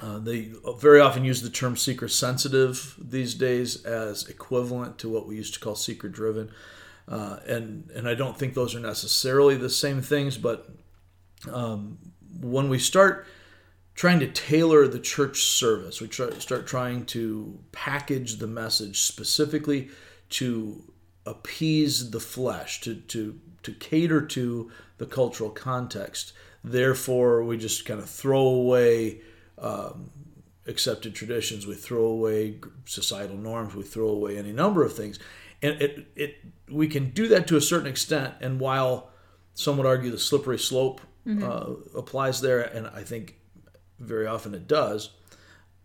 Uh, 0.00 0.18
they 0.18 0.52
very 0.78 1.00
often 1.00 1.24
use 1.24 1.42
the 1.42 1.50
term 1.50 1.76
seeker 1.76 2.08
sensitive 2.08 2.94
these 2.98 3.34
days 3.34 3.84
as 3.84 4.26
equivalent 4.28 4.98
to 4.98 5.08
what 5.08 5.26
we 5.26 5.36
used 5.36 5.54
to 5.54 5.60
call 5.60 5.74
seeker 5.74 6.08
driven. 6.08 6.50
Uh, 7.08 7.38
and, 7.46 7.90
and 7.94 8.08
I 8.08 8.14
don't 8.14 8.38
think 8.38 8.54
those 8.54 8.74
are 8.74 8.80
necessarily 8.80 9.56
the 9.56 9.70
same 9.70 10.00
things, 10.02 10.38
but 10.38 10.68
um, 11.50 11.98
when 12.40 12.68
we 12.68 12.78
start 12.78 13.26
trying 13.94 14.20
to 14.20 14.28
tailor 14.28 14.88
the 14.88 14.98
church 14.98 15.44
service, 15.44 16.00
we 16.00 16.08
try, 16.08 16.30
start 16.38 16.66
trying 16.66 17.04
to 17.06 17.58
package 17.72 18.36
the 18.36 18.46
message 18.46 19.02
specifically 19.02 19.90
to 20.30 20.91
appease 21.24 22.10
the 22.10 22.20
flesh, 22.20 22.80
to, 22.80 22.94
to, 22.94 23.38
to 23.62 23.72
cater 23.72 24.20
to 24.26 24.70
the 24.98 25.06
cultural 25.06 25.50
context. 25.50 26.32
Therefore, 26.64 27.44
we 27.44 27.56
just 27.56 27.84
kind 27.84 28.00
of 28.00 28.08
throw 28.08 28.40
away 28.40 29.20
um, 29.58 30.10
accepted 30.66 31.14
traditions, 31.14 31.66
we 31.66 31.74
throw 31.74 32.04
away 32.04 32.58
societal 32.84 33.36
norms, 33.36 33.74
we 33.74 33.82
throw 33.82 34.08
away 34.08 34.38
any 34.38 34.52
number 34.52 34.84
of 34.84 34.94
things, 34.94 35.18
and 35.60 35.80
it 35.80 36.06
it 36.14 36.36
we 36.70 36.86
can 36.88 37.10
do 37.10 37.28
that 37.28 37.46
to 37.48 37.56
a 37.56 37.60
certain 37.60 37.86
extent. 37.86 38.34
And 38.40 38.60
while 38.60 39.10
some 39.54 39.76
would 39.76 39.86
argue 39.86 40.10
the 40.10 40.18
slippery 40.18 40.58
slope 40.58 41.00
uh, 41.44 41.74
applies 41.96 42.40
there, 42.40 42.60
and 42.60 42.86
I 42.88 43.02
think 43.02 43.36
very 43.98 44.26
often 44.26 44.54
it 44.54 44.66
does, 44.66 45.10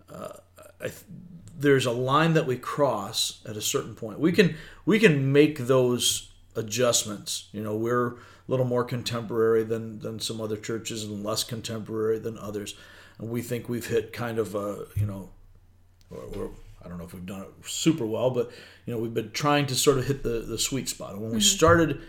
uh, 0.09 0.33
I 0.79 0.85
th- 0.85 1.03
there's 1.57 1.87
a 1.87 1.91
line 1.91 2.33
that 2.33 2.45
we 2.45 2.55
cross 2.55 3.41
at 3.47 3.57
a 3.57 3.61
certain 3.61 3.95
point. 3.95 4.19
We 4.19 4.31
can 4.31 4.55
we 4.85 4.99
can 4.99 5.31
make 5.31 5.57
those 5.57 6.31
adjustments. 6.55 7.49
You 7.51 7.63
know, 7.63 7.75
we're 7.75 8.09
a 8.09 8.15
little 8.47 8.65
more 8.65 8.83
contemporary 8.83 9.63
than 9.63 9.99
than 9.99 10.19
some 10.19 10.39
other 10.39 10.55
churches 10.55 11.03
and 11.03 11.23
less 11.23 11.43
contemporary 11.43 12.19
than 12.19 12.37
others. 12.37 12.75
And 13.17 13.29
we 13.29 13.41
think 13.41 13.67
we've 13.67 13.87
hit 13.87 14.13
kind 14.13 14.37
of 14.37 14.53
a 14.53 14.85
you 14.95 15.07
know, 15.07 15.29
or, 16.11 16.19
or 16.35 16.51
I 16.85 16.87
don't 16.87 16.99
know 16.99 17.05
if 17.05 17.13
we've 17.13 17.25
done 17.25 17.41
it 17.41 17.49
super 17.65 18.05
well, 18.05 18.29
but 18.29 18.51
you 18.85 18.93
know 18.93 18.99
we've 18.99 19.13
been 19.13 19.31
trying 19.31 19.65
to 19.67 19.75
sort 19.75 19.97
of 19.97 20.05
hit 20.05 20.23
the 20.23 20.41
the 20.41 20.59
sweet 20.59 20.87
spot. 20.87 21.13
And 21.13 21.21
when 21.21 21.31
we 21.31 21.37
mm-hmm. 21.37 21.43
started 21.43 22.01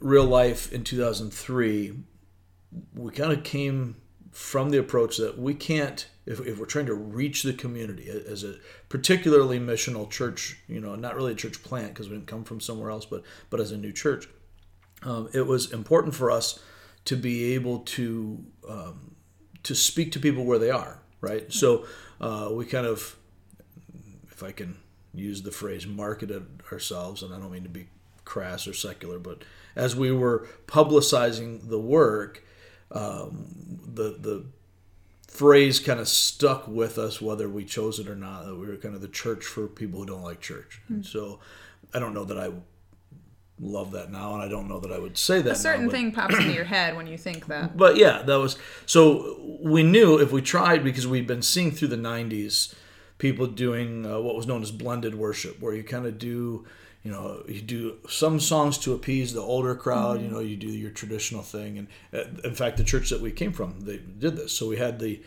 real 0.00 0.24
life 0.24 0.72
in 0.72 0.82
2003, 0.82 1.94
we 2.96 3.12
kind 3.12 3.32
of 3.32 3.44
came 3.44 3.96
from 4.32 4.70
the 4.70 4.78
approach 4.78 5.18
that 5.18 5.38
we 5.38 5.54
can't 5.54 6.08
if, 6.26 6.40
if 6.40 6.58
we're 6.58 6.66
trying 6.66 6.86
to 6.86 6.94
reach 6.94 7.42
the 7.42 7.52
community 7.52 8.08
as 8.08 8.44
a 8.44 8.54
particularly 8.88 9.58
missional 9.58 10.08
church 10.08 10.58
you 10.68 10.80
know 10.80 10.94
not 10.94 11.14
really 11.14 11.32
a 11.32 11.36
church 11.36 11.62
plant 11.62 11.88
because 11.88 12.08
we 12.08 12.16
didn't 12.16 12.28
come 12.28 12.44
from 12.44 12.60
somewhere 12.60 12.90
else 12.90 13.04
but 13.04 13.22
but 13.50 13.60
as 13.60 13.72
a 13.72 13.76
new 13.76 13.92
church 13.92 14.28
um, 15.02 15.28
it 15.34 15.46
was 15.46 15.72
important 15.72 16.14
for 16.14 16.30
us 16.30 16.58
to 17.04 17.16
be 17.16 17.52
able 17.54 17.80
to 17.80 18.44
um, 18.68 19.14
to 19.62 19.74
speak 19.74 20.12
to 20.12 20.18
people 20.18 20.44
where 20.44 20.58
they 20.58 20.70
are 20.70 21.00
right? 21.24 21.50
So 21.52 21.86
uh, 22.20 22.50
we 22.52 22.66
kind 22.66 22.86
of 22.86 23.16
if 24.30 24.42
i 24.42 24.50
can 24.50 24.76
use 25.14 25.42
the 25.42 25.52
phrase 25.52 25.86
marketed 25.86 26.44
ourselves 26.72 27.22
and 27.22 27.32
i 27.32 27.38
don't 27.38 27.52
mean 27.52 27.62
to 27.62 27.68
be 27.68 27.86
crass 28.24 28.66
or 28.66 28.72
secular 28.72 29.18
but 29.20 29.42
as 29.76 29.94
we 29.94 30.10
were 30.10 30.48
publicizing 30.66 31.68
the 31.68 31.78
work 31.78 32.42
um, 32.90 33.80
the 33.86 34.16
the 34.18 34.44
phrase 35.34 35.80
kind 35.80 35.98
of 36.00 36.06
stuck 36.08 36.66
with 36.68 36.96
us 36.96 37.20
whether 37.20 37.48
we 37.48 37.64
chose 37.64 37.98
it 37.98 38.08
or 38.08 38.14
not 38.14 38.44
that 38.46 38.54
we 38.54 38.66
were 38.66 38.76
kind 38.76 38.94
of 38.94 39.00
the 39.00 39.08
church 39.08 39.44
for 39.44 39.66
people 39.66 39.98
who 40.00 40.06
don't 40.06 40.22
like 40.22 40.40
church 40.40 40.80
and 40.88 41.04
so 41.04 41.40
i 41.92 41.98
don't 41.98 42.14
know 42.14 42.24
that 42.24 42.38
i 42.38 42.48
love 43.60 43.90
that 43.90 44.10
now 44.12 44.34
and 44.34 44.42
i 44.42 44.48
don't 44.48 44.68
know 44.68 44.78
that 44.78 44.92
i 44.92 44.98
would 44.98 45.18
say 45.18 45.42
that 45.42 45.52
A 45.52 45.56
certain 45.56 45.86
now, 45.86 45.90
thing 45.92 46.12
pops 46.12 46.36
into 46.36 46.52
your 46.52 46.64
head 46.64 46.96
when 46.96 47.06
you 47.08 47.18
think 47.18 47.46
that. 47.52 47.76
but 47.76 47.96
yeah, 47.96 48.22
that 48.22 48.36
was 48.36 48.56
so 48.86 49.58
we 49.60 49.82
knew 49.82 50.18
if 50.18 50.30
we 50.32 50.40
tried 50.40 50.82
because 50.84 51.06
we'd 51.06 51.26
been 51.26 51.42
seeing 51.42 51.70
through 51.72 51.88
the 51.88 51.96
90s 51.96 52.74
people 53.18 53.46
doing 53.46 54.06
uh, 54.06 54.18
what 54.20 54.34
was 54.36 54.46
known 54.46 54.62
as 54.62 54.70
blended 54.70 55.14
worship 55.14 55.60
where 55.60 55.74
you 55.74 55.82
kind 55.84 56.06
of 56.06 56.18
do 56.18 56.64
you 57.04 57.12
know 57.12 57.44
you 57.46 57.60
do 57.60 57.98
some 58.08 58.40
songs 58.40 58.78
to 58.78 58.94
appease 58.94 59.32
the 59.32 59.40
older 59.40 59.74
crowd 59.74 60.20
you 60.20 60.28
know 60.28 60.40
you 60.40 60.56
do 60.56 60.68
your 60.68 60.90
traditional 60.90 61.42
thing. 61.42 61.78
And 61.78 61.88
uh, 62.12 62.48
in 62.48 62.54
fact 62.54 62.78
the 62.78 62.84
church 62.84 63.10
that 63.10 63.20
we 63.20 63.30
came 63.30 63.52
from 63.52 63.80
they 63.80 63.98
did 63.98 64.36
this. 64.36 64.56
So 64.56 64.66
we 64.66 64.78
had 64.78 64.98
the 64.98 65.22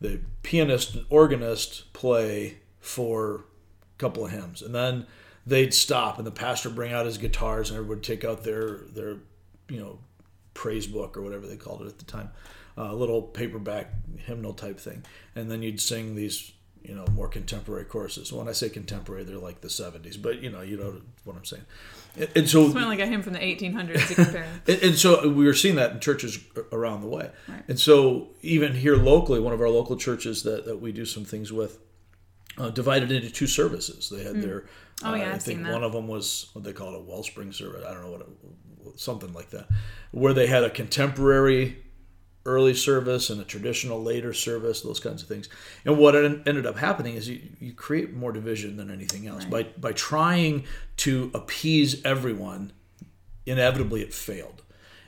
the 0.00 0.20
pianist 0.42 0.94
and 0.94 1.06
organist 1.08 1.92
play 1.92 2.58
for 2.80 3.36
a 3.36 3.98
couple 3.98 4.24
of 4.24 4.32
hymns. 4.32 4.60
And 4.60 4.74
then 4.74 5.06
they'd 5.46 5.72
stop 5.72 6.18
and 6.18 6.26
the 6.26 6.32
pastor 6.32 6.70
bring 6.70 6.92
out 6.92 7.06
his 7.06 7.18
guitars 7.18 7.70
and 7.70 7.76
everybody 7.76 7.96
would 7.96 8.04
take 8.04 8.24
out 8.24 8.44
their 8.44 8.78
their 8.92 9.16
you 9.68 9.80
know 9.80 9.98
praise 10.54 10.86
book 10.86 11.16
or 11.16 11.22
whatever 11.22 11.46
they 11.46 11.56
called 11.56 11.82
it 11.82 11.86
at 11.86 11.98
the 11.98 12.04
time, 12.04 12.30
a 12.76 12.94
little 12.94 13.22
paperback 13.22 13.92
hymnal 14.18 14.52
type 14.52 14.78
thing, 14.78 15.02
and 15.34 15.50
then 15.50 15.62
you'd 15.62 15.80
sing 15.80 16.14
these 16.14 16.52
you 16.84 16.94
know 16.94 17.06
more 17.14 17.28
contemporary 17.28 17.84
courses. 17.84 18.32
When 18.32 18.48
I 18.48 18.52
say 18.52 18.68
contemporary, 18.68 19.24
they're 19.24 19.36
like 19.38 19.60
the 19.60 19.68
'70s, 19.68 20.20
but 20.20 20.42
you 20.42 20.50
know 20.50 20.60
you 20.62 20.76
know 20.76 21.00
what 21.24 21.36
I'm 21.36 21.44
saying. 21.44 21.64
And, 22.16 22.28
and 22.36 22.48
so 22.48 22.66
It's 22.66 22.74
like 22.74 22.98
a 22.98 23.06
hymn 23.06 23.22
from 23.22 23.32
the 23.32 23.38
1800s 23.38 24.08
to 24.08 24.14
compare. 24.14 24.46
and, 24.66 24.82
and 24.82 24.98
so 24.98 25.26
we 25.28 25.46
were 25.46 25.54
seeing 25.54 25.76
that 25.76 25.92
in 25.92 26.00
churches 26.00 26.38
around 26.70 27.00
the 27.00 27.08
way. 27.08 27.30
Right. 27.48 27.62
And 27.68 27.80
so 27.80 28.28
even 28.42 28.74
here 28.74 28.96
locally, 28.96 29.40
one 29.40 29.54
of 29.54 29.60
our 29.62 29.70
local 29.70 29.96
churches 29.96 30.42
that, 30.42 30.66
that 30.66 30.78
we 30.78 30.92
do 30.92 31.06
some 31.06 31.24
things 31.24 31.50
with 31.52 31.78
uh, 32.58 32.68
divided 32.68 33.10
into 33.10 33.30
two 33.30 33.46
services. 33.46 34.10
They 34.10 34.24
had 34.24 34.42
their, 34.42 34.64
Oh, 35.02 35.12
uh, 35.12 35.14
yeah, 35.14 35.22
I 35.30 35.34
I've 35.36 35.42
think 35.42 35.56
seen 35.58 35.62
that. 35.62 35.72
one 35.72 35.82
of 35.82 35.92
them 35.92 36.06
was 36.06 36.50
what 36.52 36.64
they 36.64 36.74
call 36.74 36.92
it 36.92 36.96
a 36.98 37.00
wellspring 37.02 37.50
service. 37.50 37.82
I 37.88 37.94
don't 37.94 38.02
know 38.04 38.10
what, 38.10 38.20
it, 38.20 39.00
something 39.00 39.32
like 39.32 39.48
that, 39.50 39.68
where 40.10 40.34
they 40.34 40.46
had 40.46 40.64
a 40.64 40.70
contemporary 40.70 41.82
early 42.44 42.74
service 42.74 43.30
and 43.30 43.40
a 43.40 43.44
traditional 43.44 44.02
later 44.02 44.32
service, 44.32 44.82
those 44.82 45.00
kinds 45.00 45.22
of 45.22 45.28
things. 45.28 45.48
And 45.84 45.96
what 45.98 46.16
en- 46.16 46.42
ended 46.46 46.66
up 46.66 46.76
happening 46.76 47.14
is 47.14 47.28
you, 47.28 47.40
you 47.60 47.72
create 47.72 48.12
more 48.12 48.32
division 48.32 48.76
than 48.76 48.90
anything 48.90 49.26
else 49.26 49.44
by 49.44 49.64
by 49.78 49.92
trying 49.92 50.64
to 50.98 51.30
appease 51.34 52.04
everyone 52.04 52.72
inevitably 53.46 54.02
it 54.02 54.12
failed. 54.12 54.62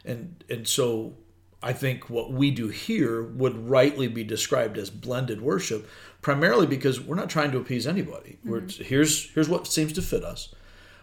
And 0.04 0.44
and 0.48 0.66
so 0.68 1.14
I 1.62 1.72
think 1.72 2.10
what 2.10 2.30
we 2.30 2.50
do 2.50 2.68
here 2.68 3.22
would 3.22 3.68
rightly 3.68 4.06
be 4.06 4.22
described 4.22 4.76
as 4.76 4.90
blended 4.90 5.40
worship, 5.40 5.88
primarily 6.20 6.66
because 6.66 7.00
we're 7.00 7.14
not 7.16 7.30
trying 7.30 7.50
to 7.52 7.58
appease 7.58 7.86
anybody. 7.86 8.38
Mm-hmm. 8.40 8.50
We're 8.50 8.68
here's 8.68 9.30
here's 9.32 9.48
what 9.48 9.66
seems 9.66 9.92
to 9.94 10.02
fit 10.02 10.24
us. 10.24 10.54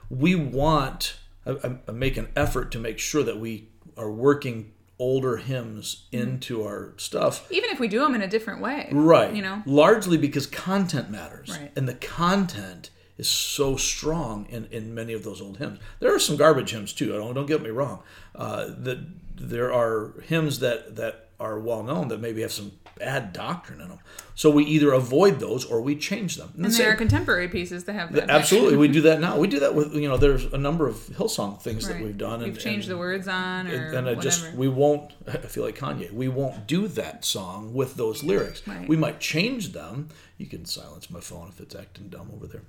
We 0.09 0.35
want 0.35 1.15
I- 1.45 1.79
I 1.87 1.91
make 1.91 2.17
an 2.17 2.29
effort 2.35 2.71
to 2.71 2.79
make 2.79 2.99
sure 2.99 3.23
that 3.23 3.39
we 3.39 3.69
are 3.97 4.11
working 4.11 4.71
older 5.01 5.37
hymns 5.37 6.05
into 6.11 6.61
our 6.61 6.93
stuff 6.97 7.51
Even 7.51 7.71
if 7.71 7.79
we 7.79 7.87
do 7.87 8.01
them 8.01 8.13
in 8.13 8.21
a 8.21 8.27
different 8.27 8.61
way. 8.61 8.87
Right. 8.91 9.33
You 9.33 9.41
know? 9.41 9.63
Largely 9.65 10.15
because 10.15 10.45
content 10.45 11.09
matters. 11.09 11.49
Right. 11.49 11.71
And 11.75 11.89
the 11.89 11.95
content 11.95 12.91
is 13.17 13.27
so 13.27 13.77
strong 13.77 14.45
in, 14.45 14.65
in 14.65 14.93
many 14.93 15.13
of 15.13 15.23
those 15.23 15.41
old 15.41 15.57
hymns. 15.57 15.79
There 15.99 16.13
are 16.13 16.19
some 16.19 16.37
garbage 16.37 16.69
hymns 16.69 16.93
too. 16.93 17.11
Don't, 17.11 17.33
don't 17.33 17.47
get 17.47 17.63
me 17.63 17.71
wrong. 17.71 18.03
Uh, 18.35 18.67
that 18.67 18.99
there 19.35 19.73
are 19.73 20.13
hymns 20.27 20.59
that, 20.59 20.95
that 20.97 21.30
are 21.41 21.59
well 21.59 21.83
known 21.83 22.07
that 22.09 22.21
maybe 22.21 22.41
have 22.41 22.51
some 22.51 22.71
bad 22.97 23.33
doctrine 23.33 23.81
in 23.81 23.89
them. 23.89 23.99
So 24.35 24.49
we 24.49 24.63
either 24.65 24.93
avoid 24.93 25.39
those 25.39 25.65
or 25.65 25.81
we 25.81 25.95
change 25.95 26.37
them. 26.37 26.53
And 26.55 26.65
the 26.65 26.69
there 26.69 26.91
are 26.91 26.95
contemporary 26.95 27.47
pieces 27.47 27.83
that 27.85 27.93
have 27.93 28.13
that. 28.13 28.29
Absolutely, 28.29 28.77
we 28.77 28.87
do 28.87 29.01
that 29.01 29.19
now. 29.19 29.37
We 29.37 29.47
do 29.47 29.59
that 29.59 29.73
with 29.73 29.93
you 29.93 30.07
know. 30.07 30.17
There's 30.17 30.45
a 30.45 30.57
number 30.57 30.87
of 30.87 30.95
Hillsong 30.95 31.61
things 31.61 31.87
that 31.87 31.99
we've 32.01 32.17
done, 32.17 32.39
We've 32.39 32.49
and, 32.49 32.59
changed 32.59 32.87
and- 32.87 32.95
the 32.95 32.99
words 32.99 33.27
on 33.27 33.67
or 33.67 33.91
and 33.93 34.07
I 34.07 34.15
just 34.15 34.53
we 34.53 34.67
won't. 34.67 35.11
I 35.27 35.37
feel 35.37 35.63
like 35.63 35.77
Kanye. 35.77 36.11
We 36.11 36.27
won't 36.27 36.67
do 36.67 36.87
that 36.89 37.25
song 37.25 37.73
with 37.73 37.95
those 37.95 38.23
lyrics. 38.23 38.65
Right. 38.67 38.87
We 38.87 38.97
might 38.97 39.19
change 39.19 39.73
them. 39.73 40.09
You 40.37 40.45
can 40.45 40.65
silence 40.65 41.09
my 41.09 41.19
phone 41.19 41.49
if 41.49 41.59
it's 41.59 41.75
acting 41.75 42.09
dumb 42.09 42.29
over 42.33 42.47
there. 42.47 42.63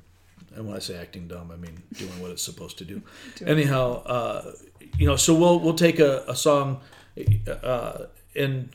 And 0.55 0.67
when 0.67 0.77
I 0.77 0.81
say 0.81 0.97
acting 0.97 1.29
dumb, 1.29 1.51
I 1.51 1.57
mean 1.57 1.83
doing 1.95 2.21
what 2.21 2.31
it's 2.31 2.43
supposed 2.43 2.79
to 2.79 2.85
do. 2.85 3.03
Anyhow, 3.47 4.03
uh, 4.05 4.53
you 4.99 5.07
know, 5.07 5.17
so 5.17 5.35
we'll 5.35 5.61
we'll 5.61 5.75
take 5.75 5.99
a, 6.01 6.25
a 6.29 6.37
song 6.37 6.81
uh, 7.63 8.05
and 8.35 8.71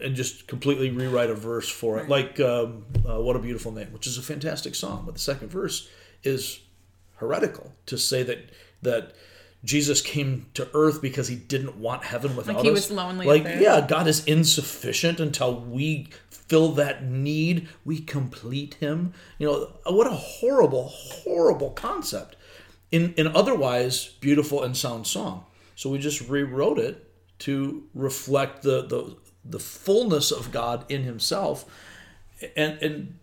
and 0.00 0.14
just 0.14 0.46
completely 0.46 0.90
rewrite 0.90 1.30
a 1.30 1.34
verse 1.34 1.68
for 1.68 1.98
it, 1.98 2.08
like 2.08 2.40
um, 2.40 2.84
uh, 3.08 3.20
"What 3.20 3.36
a 3.36 3.38
Beautiful 3.38 3.72
Name," 3.72 3.92
which 3.92 4.06
is 4.06 4.18
a 4.18 4.22
fantastic 4.22 4.74
song. 4.74 5.04
But 5.06 5.14
the 5.14 5.20
second 5.20 5.48
verse 5.48 5.88
is 6.22 6.60
heretical 7.16 7.72
to 7.86 7.96
say 7.98 8.22
that 8.22 8.50
that 8.82 9.12
Jesus 9.64 10.02
came 10.02 10.46
to 10.54 10.68
earth 10.74 11.00
because 11.00 11.28
he 11.28 11.36
didn't 11.36 11.76
want 11.76 12.04
heaven 12.04 12.36
without 12.36 12.62
he 12.62 12.68
us. 12.68 12.74
was 12.74 12.90
lonely 12.90 13.26
Like, 13.26 13.44
yeah, 13.44 13.84
God 13.86 14.06
is 14.06 14.24
insufficient 14.26 15.20
until 15.20 15.58
we 15.58 16.08
fill 16.30 16.72
that 16.72 17.04
need. 17.04 17.68
We 17.84 18.00
complete 18.00 18.74
Him. 18.74 19.14
You 19.38 19.46
know, 19.46 19.72
what 19.86 20.06
a 20.06 20.10
horrible, 20.10 20.88
horrible 20.88 21.70
concept 21.70 22.36
in 22.92 23.14
an 23.16 23.28
otherwise 23.28 24.08
beautiful 24.20 24.62
and 24.62 24.76
sound 24.76 25.06
song. 25.06 25.46
So 25.76 25.88
we 25.90 25.98
just 25.98 26.28
rewrote 26.28 26.78
it 26.78 27.10
to 27.44 27.84
reflect 27.94 28.62
the 28.62 28.82
the 28.86 29.16
the 29.44 29.58
fullness 29.58 30.30
of 30.30 30.50
God 30.50 30.90
in 30.90 31.02
Himself, 31.02 31.66
and 32.56 32.78
and 32.82 33.18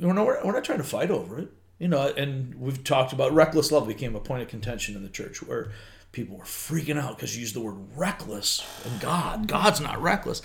we're 0.00 0.14
not, 0.14 0.44
we're 0.44 0.52
not 0.52 0.64
trying 0.64 0.78
to 0.78 0.84
fight 0.84 1.10
over 1.10 1.38
it. 1.38 1.48
You 1.78 1.88
know, 1.88 2.08
and 2.08 2.54
we've 2.56 2.82
talked 2.82 3.12
about 3.12 3.32
reckless 3.32 3.70
love 3.70 3.86
became 3.86 4.16
a 4.16 4.20
point 4.20 4.42
of 4.42 4.48
contention 4.48 4.96
in 4.96 5.02
the 5.02 5.08
church 5.08 5.42
where 5.42 5.70
people 6.12 6.36
were 6.36 6.44
freaking 6.44 6.98
out 6.98 7.16
because 7.16 7.36
you 7.36 7.42
used 7.42 7.54
the 7.54 7.60
word 7.60 7.76
reckless 7.94 8.66
and 8.84 9.00
God. 9.00 9.46
God's 9.46 9.80
not 9.80 10.00
reckless. 10.00 10.42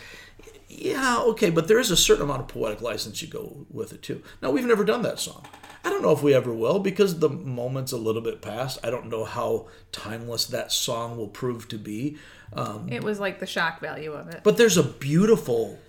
Yeah, 0.67 1.19
okay, 1.27 1.49
but 1.49 1.67
there 1.67 1.79
is 1.79 1.91
a 1.91 1.97
certain 1.97 2.23
amount 2.23 2.41
of 2.41 2.47
poetic 2.49 2.81
license 2.81 3.21
you 3.21 3.29
go 3.29 3.65
with 3.71 3.93
it 3.93 4.01
too. 4.01 4.21
Now, 4.41 4.51
we've 4.51 4.65
never 4.65 4.83
done 4.83 5.01
that 5.03 5.19
song. 5.19 5.45
I 5.83 5.89
don't 5.89 6.01
know 6.01 6.11
if 6.11 6.23
we 6.23 6.33
ever 6.33 6.53
will 6.53 6.79
because 6.79 7.19
the 7.19 7.29
moment's 7.29 7.91
a 7.91 7.97
little 7.97 8.21
bit 8.21 8.41
past. 8.41 8.79
I 8.83 8.89
don't 8.89 9.09
know 9.09 9.25
how 9.25 9.67
timeless 9.91 10.45
that 10.45 10.71
song 10.71 11.17
will 11.17 11.27
prove 11.27 11.67
to 11.69 11.77
be. 11.77 12.17
Um, 12.53 12.87
It 12.89 13.03
was 13.03 13.19
like 13.19 13.39
the 13.39 13.45
shock 13.47 13.81
value 13.81 14.13
of 14.13 14.29
it. 14.29 14.41
but 14.43 14.57
there's 14.57 14.77
a 14.77 14.83
beautiful 14.83 15.79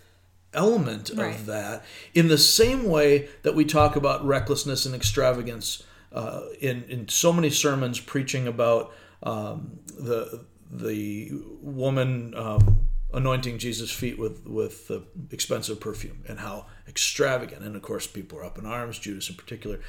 element 0.53 1.11
Right. 1.15 1.35
of 1.35 1.47
that 1.47 1.85
in 2.15 2.29
the 2.29 2.39
same 2.39 2.85
way 2.85 3.29
that 3.43 3.55
we 3.55 3.65
talk 3.65 3.97
about 3.97 4.25
recklessness 4.25 4.87
and 4.87 4.95
extravagance 4.95 5.83
uh, 6.13 6.43
in 6.61 6.85
in 6.85 7.09
so 7.09 7.33
many 7.33 7.51
sermons 7.51 7.99
preaching 8.01 8.47
about 8.47 8.93
um, 9.25 9.81
the 9.99 10.45
the 10.71 11.31
woman 11.61 12.35
um, 12.37 12.81
anointing 13.13 13.59
Jesus' 13.59 13.91
feet 13.91 14.19
with 14.19 14.47
with 14.47 14.91
uh, 14.91 15.01
expensive 15.33 15.81
perfume 15.81 16.23
and 16.29 16.39
how 16.39 16.67
extravagant 16.89 17.63
and 17.63 17.75
of 17.77 17.83
course 17.83 18.07
people 18.07 18.39
are 18.39 18.45
up 18.45 18.59
in 18.59 18.67
arms 18.67 18.99
Judas 18.99 19.29
in 19.31 19.37
particular 19.37 19.81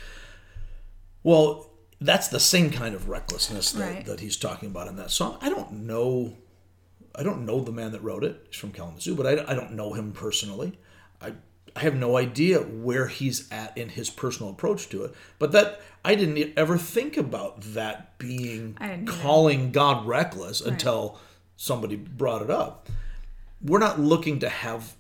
well 1.23 1.69
that's 2.01 2.27
the 2.27 2.39
same 2.39 2.69
kind 2.71 2.93
of 2.93 3.07
recklessness 3.09 3.71
that, 3.71 3.81
Right. 3.95 4.05
that 4.05 4.19
he's 4.19 4.37
talking 4.37 4.69
about 4.69 4.87
in 4.87 4.95
that 4.97 5.11
song 5.11 5.37
I 5.41 5.49
don't 5.49 5.71
know 5.71 6.37
I 7.17 7.23
don't 7.23 7.45
know 7.45 7.61
the 7.61 7.71
man 7.71 7.93
that 7.93 8.03
wrote 8.03 8.25
it. 8.25 8.45
He's 8.49 8.57
from 8.59 8.71
Kalamazoo, 8.73 9.15
but 9.15 9.25
I, 9.25 9.49
I 9.49 9.55
don't 9.55 9.71
know 9.71 9.93
him 9.93 10.11
personally. 10.11 10.77
I 11.21 11.31
I 11.73 11.79
have 11.79 11.95
no 11.95 12.17
idea 12.17 12.59
where 12.59 13.07
he's 13.07 13.49
at 13.53 13.77
in 13.77 13.87
his 13.87 14.09
personal 14.09 14.51
approach 14.51 14.89
to 14.89 15.05
it. 15.05 15.13
But 15.39 15.53
that 15.53 15.79
I 16.03 16.15
didn't 16.15 16.53
ever 16.57 16.77
think 16.77 17.15
about 17.15 17.61
that 17.61 18.17
being 18.17 18.77
calling 19.05 19.71
God 19.71 20.05
reckless 20.05 20.59
until 20.59 21.17
somebody 21.55 21.95
brought 21.95 22.41
it 22.41 22.49
up. 22.49 22.89
We're 23.61 23.79
not 23.79 23.97
looking 23.97 24.39
to 24.39 24.49
have 24.49 24.95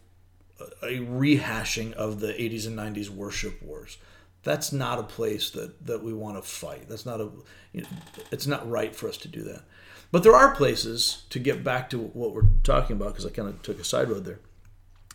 a 0.59 0.99
rehashing 0.99 1.93
of 1.93 2.19
the 2.19 2.33
80s 2.33 2.67
and 2.67 2.77
90s 2.77 3.09
worship 3.09 3.61
wars. 3.61 3.97
That's 4.43 4.71
not 4.71 4.99
a 4.99 5.03
place 5.03 5.49
that, 5.51 5.85
that 5.87 6.03
we 6.03 6.13
want 6.13 6.37
to 6.37 6.47
fight. 6.47 6.87
That's 6.87 7.05
not 7.05 7.19
a, 7.19 7.29
you 7.73 7.81
know, 7.81 7.87
it's 8.31 8.47
not 8.47 8.69
right 8.69 8.95
for 8.95 9.09
us 9.09 9.17
to 9.17 9.27
do 9.27 9.41
that. 9.43 9.63
But 10.11 10.23
there 10.23 10.35
are 10.35 10.55
places 10.55 11.23
to 11.31 11.39
get 11.39 11.63
back 11.63 11.89
to 11.89 11.97
what 11.97 12.33
we're 12.33 12.47
talking 12.63 12.95
about 12.95 13.09
because 13.09 13.25
I 13.25 13.31
kind 13.31 13.49
of 13.49 13.61
took 13.63 13.79
a 13.79 13.83
side 13.83 14.09
road 14.09 14.25
there. 14.25 14.39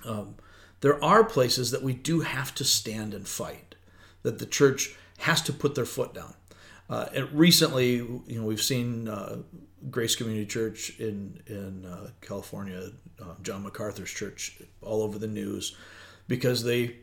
Um, 0.05 0.35
there 0.81 1.03
are 1.03 1.25
places 1.25 1.71
that 1.71 1.83
we 1.83 1.93
do 1.93 2.21
have 2.21 2.55
to 2.57 2.65
stand 2.65 3.15
and 3.15 3.27
fight, 3.27 3.77
that 4.23 4.39
the 4.39 4.47
church 4.47 4.97
has 5.19 5.43
to 5.43 5.53
put 5.53 5.75
their 5.75 5.85
foot 5.85 6.15
down. 6.15 6.35
Uh, 6.89 7.07
and 7.15 7.33
recently, 7.33 7.95
you 7.95 8.23
know, 8.29 8.45
we've 8.45 8.63
seen 8.63 9.07
uh, 9.09 9.39
Grace 9.91 10.17
Community 10.17 10.47
Church 10.47 10.99
in 10.99 11.43
in 11.47 11.87
uh, 11.87 12.11
California, 12.21 12.91
uh, 13.21 13.35
John 13.43 13.63
MacArthur's 13.63 14.11
church, 14.11 14.61
all 14.83 15.03
over 15.03 15.19
the 15.19 15.27
news, 15.27 15.77
because 16.29 16.65
they 16.65 16.97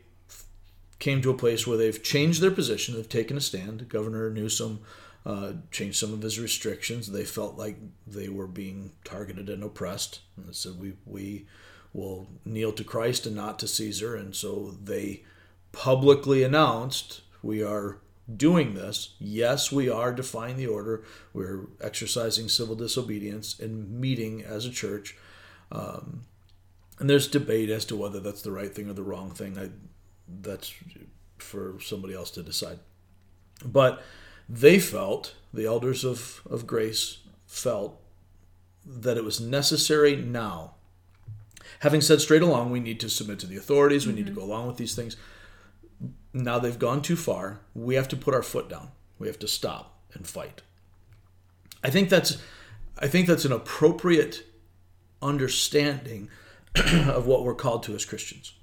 came 0.98 1.22
to 1.22 1.30
a 1.30 1.36
place 1.36 1.66
where 1.66 1.76
they've 1.76 2.02
changed 2.02 2.40
their 2.40 2.50
position. 2.50 2.94
They've 2.94 3.08
taken 3.08 3.36
a 3.36 3.40
stand. 3.40 3.88
Governor 3.88 4.30
Newsom 4.30 4.80
uh, 5.26 5.52
changed 5.70 5.98
some 5.98 6.12
of 6.12 6.22
his 6.22 6.38
restrictions. 6.38 7.10
They 7.10 7.24
felt 7.24 7.56
like 7.56 7.76
they 8.06 8.28
were 8.28 8.46
being 8.46 8.92
targeted 9.04 9.48
and 9.48 9.62
oppressed, 9.62 10.20
and 10.36 10.54
said, 10.54 10.78
"We 10.78 10.94
we 11.04 11.46
will 11.92 12.28
kneel 12.44 12.72
to 12.72 12.84
Christ 12.84 13.26
and 13.26 13.34
not 13.34 13.58
to 13.58 13.68
Caesar." 13.68 14.14
And 14.14 14.36
so 14.36 14.76
they 14.82 15.24
publicly 15.72 16.42
announced, 16.42 17.22
"We 17.42 17.62
are." 17.62 17.98
Doing 18.34 18.74
this, 18.74 19.14
yes, 19.18 19.72
we 19.72 19.88
are 19.88 20.12
defying 20.12 20.56
the 20.56 20.66
order. 20.66 21.02
We're 21.32 21.66
exercising 21.80 22.48
civil 22.48 22.74
disobedience 22.74 23.58
and 23.58 24.00
meeting 24.00 24.42
as 24.42 24.66
a 24.66 24.70
church. 24.70 25.16
Um, 25.72 26.24
and 26.98 27.08
there's 27.08 27.26
debate 27.28 27.70
as 27.70 27.84
to 27.86 27.96
whether 27.96 28.20
that's 28.20 28.42
the 28.42 28.52
right 28.52 28.74
thing 28.74 28.90
or 28.90 28.92
the 28.92 29.02
wrong 29.02 29.30
thing. 29.30 29.58
I, 29.58 29.70
that's 30.42 30.74
for 31.38 31.80
somebody 31.80 32.14
else 32.14 32.30
to 32.32 32.42
decide. 32.42 32.80
But 33.64 34.02
they 34.48 34.78
felt, 34.78 35.34
the 35.52 35.66
elders 35.66 36.04
of, 36.04 36.42
of 36.48 36.66
grace 36.66 37.18
felt, 37.46 38.00
that 38.84 39.16
it 39.16 39.24
was 39.24 39.40
necessary 39.40 40.16
now. 40.16 40.74
Having 41.80 42.00
said 42.02 42.20
straight 42.20 42.42
along, 42.42 42.70
we 42.70 42.80
need 42.80 43.00
to 43.00 43.08
submit 43.08 43.38
to 43.40 43.46
the 43.46 43.56
authorities, 43.56 44.06
we 44.06 44.12
need 44.12 44.26
to 44.26 44.32
go 44.32 44.42
along 44.42 44.66
with 44.66 44.76
these 44.76 44.94
things. 44.94 45.16
Now 46.38 46.58
they've 46.58 46.78
gone 46.78 47.02
too 47.02 47.16
far. 47.16 47.60
We 47.74 47.96
have 47.96 48.08
to 48.08 48.16
put 48.16 48.34
our 48.34 48.42
foot 48.42 48.68
down. 48.68 48.90
We 49.18 49.26
have 49.26 49.38
to 49.40 49.48
stop 49.48 49.98
and 50.14 50.26
fight. 50.26 50.62
I 51.82 51.90
think 51.90 52.08
that's 52.08 52.38
I 52.98 53.08
think 53.08 53.26
that's 53.26 53.44
an 53.44 53.52
appropriate 53.52 54.44
understanding 55.22 56.28
of 56.74 57.26
what 57.26 57.44
we're 57.44 57.54
called 57.54 57.82
to 57.84 57.94
as 57.94 58.04
Christians. 58.04 58.54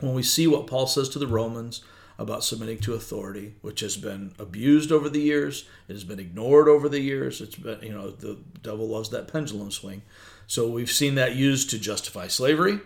When 0.00 0.14
we 0.14 0.22
see 0.22 0.46
what 0.46 0.66
Paul 0.66 0.86
says 0.86 1.08
to 1.10 1.18
the 1.18 1.28
Romans 1.28 1.82
about 2.18 2.44
submitting 2.44 2.78
to 2.78 2.94
authority, 2.94 3.54
which 3.62 3.80
has 3.80 3.96
been 3.96 4.32
abused 4.38 4.90
over 4.90 5.08
the 5.08 5.20
years, 5.20 5.68
it 5.88 5.92
has 5.92 6.04
been 6.04 6.18
ignored 6.18 6.68
over 6.68 6.88
the 6.88 7.00
years. 7.00 7.40
It's 7.40 7.54
been, 7.54 7.80
you 7.82 7.92
know, 7.92 8.10
the 8.10 8.38
devil 8.62 8.88
loves 8.88 9.10
that 9.10 9.32
pendulum 9.32 9.70
swing. 9.70 10.02
So 10.46 10.68
we've 10.68 10.90
seen 10.90 11.14
that 11.16 11.36
used 11.36 11.70
to 11.70 11.78
justify 11.78 12.28
slavery. 12.28 12.80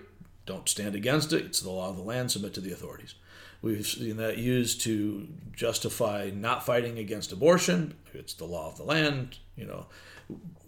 Don't 0.45 0.69
stand 0.69 0.95
against 0.95 1.33
it. 1.33 1.45
It's 1.45 1.61
the 1.61 1.71
law 1.71 1.91
of 1.91 1.97
the 1.97 2.03
land. 2.03 2.31
Submit 2.31 2.55
to 2.55 2.61
the 2.61 2.73
authorities. 2.73 3.15
We've 3.67 3.85
seen 3.85 4.19
that 4.19 4.39
used 4.39 4.83
to 4.83 5.27
justify 5.53 6.31
not 6.33 6.65
fighting 6.65 7.01
against 7.01 7.33
abortion. 7.33 7.95
It's 8.15 8.33
the 8.35 8.45
law 8.45 8.69
of 8.69 8.77
the 8.77 8.85
land. 8.85 9.39
You 9.57 9.67
know, 9.67 9.87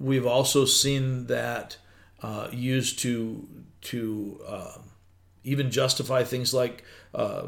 we've 0.01 0.27
also 0.27 0.65
seen 0.65 1.29
that 1.29 1.77
uh, 2.25 2.49
used 2.51 2.99
to 3.01 3.47
to 3.83 4.41
uh, 4.45 4.79
even 5.45 5.71
justify 5.71 6.25
things 6.25 6.53
like 6.53 6.83
uh, 7.15 7.47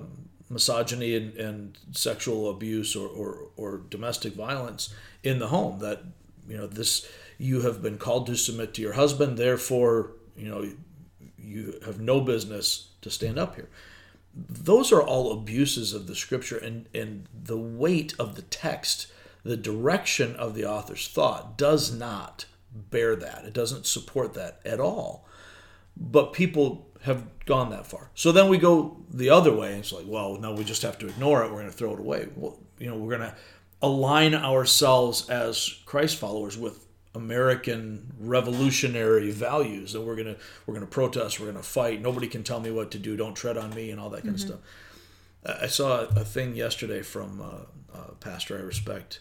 misogyny 0.48 1.16
and, 1.16 1.34
and, 1.34 1.78
sexual 1.90 2.48
abuse 2.48 2.94
or, 2.94 3.08
or, 3.08 3.48
or 3.56 3.82
domestic 3.90 4.34
violence 4.34 4.94
in 5.24 5.40
the 5.40 5.48
home. 5.48 5.80
That 5.80 6.04
you 6.48 6.58
know 6.58 6.68
this 6.68 7.10
you 7.38 7.62
have 7.62 7.82
been 7.82 7.98
called 7.98 8.28
to 8.28 8.36
submit 8.36 8.72
to 8.74 8.82
your 8.82 8.92
husband, 8.92 9.36
therefore 9.36 10.12
you 10.36 10.48
know 10.48 10.70
you 11.36 11.80
have 11.84 12.00
no 12.00 12.20
business 12.20 12.90
to 13.02 13.10
stand 13.10 13.36
up 13.36 13.56
here. 13.56 13.68
Those 14.34 14.92
are 14.92 15.02
all 15.02 15.32
abuses 15.32 15.92
of 15.92 16.06
the 16.06 16.14
scripture 16.14 16.58
and, 16.58 16.88
and 16.94 17.26
the 17.34 17.58
weight 17.58 18.14
of 18.18 18.36
the 18.36 18.42
text, 18.42 19.08
the 19.42 19.56
direction 19.56 20.36
of 20.36 20.54
the 20.54 20.64
author's 20.64 21.08
thought 21.08 21.58
does 21.58 21.92
not 21.92 22.46
bear 22.72 23.16
that. 23.16 23.44
It 23.44 23.52
doesn't 23.52 23.86
support 23.86 24.34
that 24.34 24.60
at 24.64 24.80
all. 24.80 25.26
But 25.96 26.32
people 26.32 26.88
have 27.02 27.26
gone 27.44 27.70
that 27.70 27.86
far. 27.86 28.10
So 28.14 28.30
then 28.30 28.48
we 28.48 28.58
go 28.58 28.98
the 29.10 29.30
other 29.30 29.54
way. 29.54 29.70
And 29.70 29.80
it's 29.80 29.92
like, 29.92 30.04
well, 30.06 30.36
no, 30.36 30.52
we 30.52 30.64
just 30.64 30.82
have 30.82 30.98
to 30.98 31.08
ignore 31.08 31.42
it. 31.42 31.50
We're 31.50 31.58
going 31.58 31.66
to 31.66 31.76
throw 31.76 31.94
it 31.94 32.00
away. 32.00 32.28
Well, 32.36 32.58
you 32.78 32.88
know, 32.88 32.96
we're 32.96 33.16
going 33.16 33.30
to 33.30 33.36
align 33.82 34.34
ourselves 34.34 35.28
as 35.28 35.80
Christ 35.86 36.16
followers 36.16 36.56
with 36.58 36.86
American 37.14 38.12
revolutionary 38.18 39.30
values, 39.30 39.94
and 39.94 40.06
we're 40.06 40.16
gonna 40.16 40.36
we're 40.66 40.74
gonna 40.74 40.86
protest, 40.86 41.40
we're 41.40 41.46
gonna 41.46 41.62
fight. 41.62 42.00
Nobody 42.00 42.28
can 42.28 42.44
tell 42.44 42.60
me 42.60 42.70
what 42.70 42.90
to 42.92 42.98
do. 42.98 43.16
Don't 43.16 43.34
tread 43.34 43.56
on 43.56 43.74
me, 43.74 43.90
and 43.90 44.00
all 44.00 44.10
that 44.10 44.22
kind 44.22 44.36
mm-hmm. 44.36 44.52
of 44.52 44.60
stuff. 45.44 45.62
I 45.62 45.66
saw 45.68 46.02
a 46.02 46.24
thing 46.24 46.54
yesterday 46.54 47.02
from 47.02 47.40
a, 47.40 47.98
a 47.98 48.14
pastor 48.16 48.58
I 48.58 48.62
respect, 48.62 49.20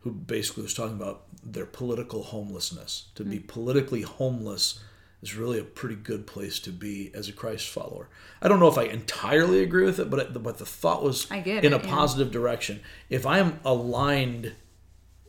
who 0.00 0.10
basically 0.10 0.64
was 0.64 0.74
talking 0.74 0.96
about 0.96 1.22
their 1.42 1.66
political 1.66 2.24
homelessness. 2.24 3.06
To 3.14 3.22
mm-hmm. 3.22 3.32
be 3.32 3.38
politically 3.40 4.02
homeless 4.02 4.80
is 5.22 5.36
really 5.36 5.58
a 5.58 5.64
pretty 5.64 5.96
good 5.96 6.26
place 6.26 6.58
to 6.60 6.70
be 6.70 7.10
as 7.14 7.28
a 7.28 7.32
Christ 7.32 7.68
follower. 7.68 8.08
I 8.42 8.48
don't 8.48 8.58
know 8.58 8.68
if 8.68 8.78
I 8.78 8.84
entirely 8.84 9.62
agree 9.62 9.84
with 9.84 9.98
it, 9.98 10.10
but 10.10 10.20
it, 10.20 10.42
but 10.42 10.58
the 10.58 10.66
thought 10.66 11.02
was 11.02 11.30
in 11.30 11.46
it, 11.46 11.72
a 11.72 11.78
positive 11.78 12.28
yeah. 12.28 12.32
direction. 12.32 12.80
If 13.08 13.26
I 13.26 13.38
am 13.38 13.60
aligned 13.64 14.54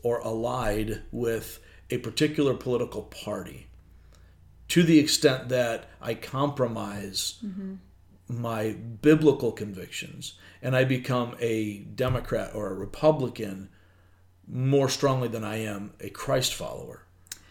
or 0.02 0.20
allied 0.20 1.02
with 1.12 1.60
a 1.92 1.98
particular 1.98 2.54
political 2.54 3.02
party 3.02 3.66
to 4.68 4.82
the 4.82 4.98
extent 4.98 5.50
that 5.50 5.84
I 6.00 6.14
compromise 6.14 7.38
mm-hmm. 7.44 7.74
my 8.28 8.72
biblical 8.72 9.52
convictions 9.52 10.34
and 10.62 10.74
I 10.74 10.84
become 10.84 11.36
a 11.40 11.80
Democrat 11.80 12.54
or 12.54 12.68
a 12.68 12.74
Republican 12.74 13.68
more 14.48 14.88
strongly 14.88 15.28
than 15.28 15.44
I 15.44 15.56
am 15.56 15.92
a 16.00 16.08
Christ 16.08 16.54
follower, 16.54 17.04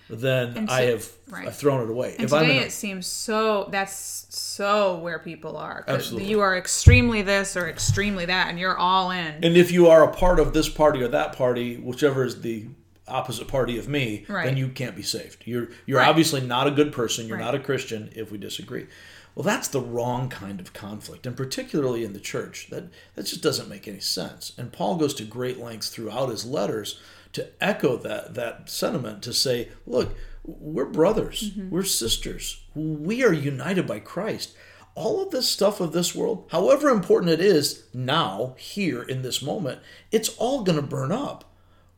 then 0.10 0.68
so, 0.68 0.74
I 0.74 0.82
have 0.82 1.10
right. 1.30 1.48
I've 1.48 1.56
thrown 1.56 1.84
it 1.84 1.90
away. 1.90 2.16
And 2.16 2.26
if 2.26 2.32
today 2.32 2.58
a, 2.58 2.64
it 2.64 2.72
seems 2.72 3.08
so 3.08 3.70
that's 3.72 4.26
so 4.30 4.98
where 4.98 5.20
people 5.20 5.58
are. 5.58 5.86
Absolutely. 5.88 6.30
You 6.30 6.42
are 6.42 6.58
extremely 6.58 7.22
this 7.22 7.56
or 7.56 7.70
extremely 7.70 8.26
that, 8.26 8.50
and 8.50 8.60
you're 8.60 8.78
all 8.78 9.12
in. 9.12 9.44
And 9.44 9.56
if 9.56 9.72
you 9.72 9.88
are 9.88 10.04
a 10.04 10.14
part 10.14 10.40
of 10.40 10.54
this 10.54 10.68
party 10.68 11.02
or 11.02 11.08
that 11.08 11.34
party, 11.34 11.78
whichever 11.78 12.26
is 12.26 12.42
the 12.42 12.66
opposite 13.12 13.48
party 13.48 13.78
of 13.78 13.88
me, 13.88 14.26
right. 14.28 14.46
then 14.46 14.58
you 14.58 14.70
can't 14.70 14.96
be 14.96 15.04
saved. 15.04 15.44
You're 15.46 15.70
you're 15.86 16.00
right. 16.00 16.08
obviously 16.08 16.42
not 16.42 16.68
a 16.68 16.72
good 16.72 16.92
person. 16.92 17.28
You're 17.28 17.38
right. 17.38 17.46
not 17.46 17.56
a 17.56 17.60
Christian 17.60 18.10
if 18.16 18.32
we 18.32 18.38
disagree. 18.38 18.88
Well, 19.36 19.44
that's 19.44 19.70
the 19.70 19.80
wrong 19.80 20.28
kind 20.30 20.60
of 20.60 20.74
conflict, 20.74 21.26
and 21.26 21.38
particularly 21.38 22.04
in 22.04 22.14
the 22.14 22.20
church, 22.20 22.68
that 22.70 22.90
that 23.16 23.28
just 23.28 23.42
doesn't 23.42 23.70
make 23.70 23.88
any 23.88 24.00
sense. 24.00 24.54
And 24.58 24.74
Paul 24.74 24.98
goes 24.98 25.14
to 25.16 25.24
great 25.24 25.58
lengths 25.58 25.90
throughout 25.90 26.30
his 26.30 26.46
letters 26.46 27.00
to 27.34 27.48
echo 27.64 27.96
that 27.98 28.34
that 28.34 28.70
sentiment 28.70 29.24
to 29.24 29.34
say, 29.34 29.70
look, 29.86 30.16
we're 30.44 30.86
brothers, 30.86 31.52
mm-hmm. 31.52 31.70
we're 31.70 31.84
sisters, 31.84 32.64
we 32.76 33.24
are 33.24 33.34
united 33.34 33.88
by 33.88 34.00
Christ. 34.00 34.56
All 34.94 35.24
of 35.24 35.32
this 35.32 35.48
stuff 35.48 35.80
of 35.80 35.94
this 35.94 36.14
world, 36.14 36.48
however 36.52 36.90
important 36.90 37.32
it 37.32 37.40
is 37.40 37.86
now, 37.94 38.56
here 38.58 39.02
in 39.02 39.22
this 39.22 39.42
moment, 39.42 39.80
it's 40.12 40.36
all 40.38 40.64
going 40.64 40.76
to 40.76 40.82
burn 40.86 41.14
up 41.14 41.51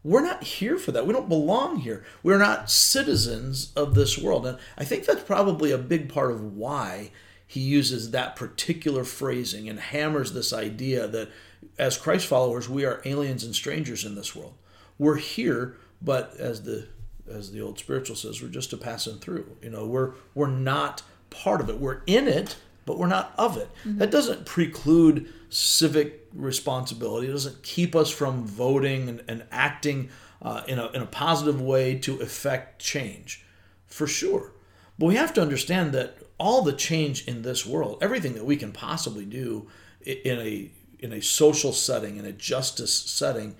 we're 0.04 0.22
not 0.22 0.44
here 0.44 0.78
for 0.78 0.92
that. 0.92 1.08
We 1.08 1.14
don't 1.14 1.30
belong 1.30 1.78
here. 1.78 2.04
We're 2.22 2.38
not 2.38 2.70
citizens 2.70 3.72
of 3.76 3.96
this 3.96 4.18
world. 4.18 4.46
And 4.46 4.58
I 4.78 4.84
think 4.84 5.06
that's 5.06 5.24
probably 5.24 5.72
a 5.72 5.78
big 5.78 6.10
part 6.10 6.32
of 6.32 6.56
why 6.56 7.12
he 7.48 7.62
uses 7.62 8.12
that 8.12 8.36
particular 8.36 9.04
phrasing 9.04 9.70
and 9.70 9.80
hammers 9.80 10.34
this 10.34 10.52
idea 10.52 11.08
that 11.08 11.30
as 11.78 11.98
Christ 11.98 12.28
followers, 12.28 12.68
we 12.68 12.86
are 12.86 13.02
aliens 13.06 13.44
and 13.44 13.56
strangers 13.56 14.04
in 14.04 14.16
this 14.16 14.36
world. 14.36 14.56
We're 14.98 15.18
here, 15.18 15.78
but 16.02 16.36
as 16.38 16.64
the 16.64 16.88
as 17.32 17.52
the 17.52 17.62
old 17.62 17.80
spiritual 17.80 18.18
says, 18.18 18.42
we're 18.42 18.50
just 18.50 18.74
a 18.74 18.78
passing 18.78 19.18
through. 19.20 19.56
You 19.62 19.70
know, 19.70 19.88
we're 19.88 20.14
we're 20.36 20.48
not 20.48 21.04
part 21.30 21.62
of 21.62 21.70
it. 21.70 21.80
We're 21.80 22.02
in 22.06 22.28
it, 22.28 22.58
but 22.86 22.98
we're 22.98 23.08
not 23.08 23.34
of 23.38 23.58
it. 23.58 23.70
Mm-hmm. 23.86 24.00
That 24.00 24.12
doesn't 24.12 24.46
preclude 24.46 25.32
civic 25.50 26.23
responsibility. 26.34 27.28
It 27.28 27.32
doesn't 27.32 27.64
keep 27.64 27.96
us 27.96 28.10
from 28.10 28.46
voting 28.46 29.10
and, 29.10 29.24
and 29.28 29.46
acting 29.52 30.10
uh, 30.42 30.64
in, 30.68 30.80
a, 30.80 30.88
in 30.92 31.02
a 31.02 31.06
positive 31.06 31.62
way 31.62 31.96
to 32.00 32.20
effect 32.20 32.82
change, 32.82 33.46
for 33.88 34.08
sure. 34.08 34.52
But 34.98 35.08
we 35.08 35.16
have 35.16 35.34
to 35.34 35.42
understand 35.42 35.94
that 35.94 36.18
all 36.38 36.62
the 36.62 36.74
change 36.74 37.26
in 37.28 37.42
this 37.42 37.66
world, 37.66 38.00
everything 38.02 38.34
that 38.34 38.46
we 38.46 38.58
can 38.58 38.72
possibly 38.72 39.26
do 39.26 39.68
in 40.02 40.40
a 40.40 40.72
in 41.00 41.12
a 41.12 41.22
social 41.22 41.74
setting, 41.74 42.16
in 42.16 42.26
a 42.26 42.32
justice 42.32 42.94
setting, 42.94 43.56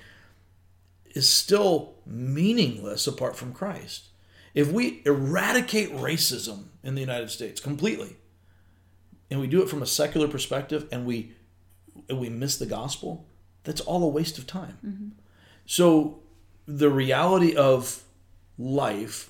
is 1.14 1.28
still 1.28 1.96
meaningless 2.06 3.06
apart 3.06 3.36
from 3.36 3.54
Christ. 3.54 4.06
If 4.54 4.72
we 4.72 5.02
eradicate 5.06 5.92
racism 5.92 6.66
in 6.84 6.96
the 6.96 7.02
United 7.02 7.30
States 7.32 7.60
completely, 7.60 8.16
and 9.30 9.42
we 9.42 9.48
do 9.48 9.62
it 9.62 9.70
from 9.70 9.82
a 9.82 9.88
secular 9.88 10.28
perspective, 10.28 10.88
and 10.90 11.06
we 11.06 11.34
and 12.10 12.20
we 12.20 12.30
miss 12.30 12.58
the 12.58 12.66
gospel, 12.66 13.26
that's 13.64 13.82
all 13.82 14.04
a 14.04 14.08
waste 14.08 14.38
of 14.38 14.48
time. 14.48 14.78
Mm-hmm. 14.86 15.08
So 15.66 16.20
the 16.66 16.90
reality 16.90 17.56
of 17.56 18.04
life, 18.58 19.30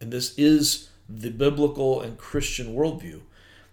and 0.00 0.12
this 0.12 0.36
is 0.38 0.90
the 1.08 1.30
biblical 1.30 2.00
and 2.00 2.18
Christian 2.18 2.74
worldview, 2.74 3.22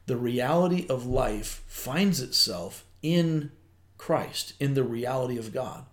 the 0.05 0.17
reality 0.17 0.85
of 0.89 1.05
life 1.05 1.63
finds 1.67 2.21
itself 2.21 2.83
in 3.01 3.51
Christ, 3.97 4.53
in 4.59 4.73
the 4.73 4.83
reality 4.83 5.37
of 5.37 5.53
God. 5.53 5.85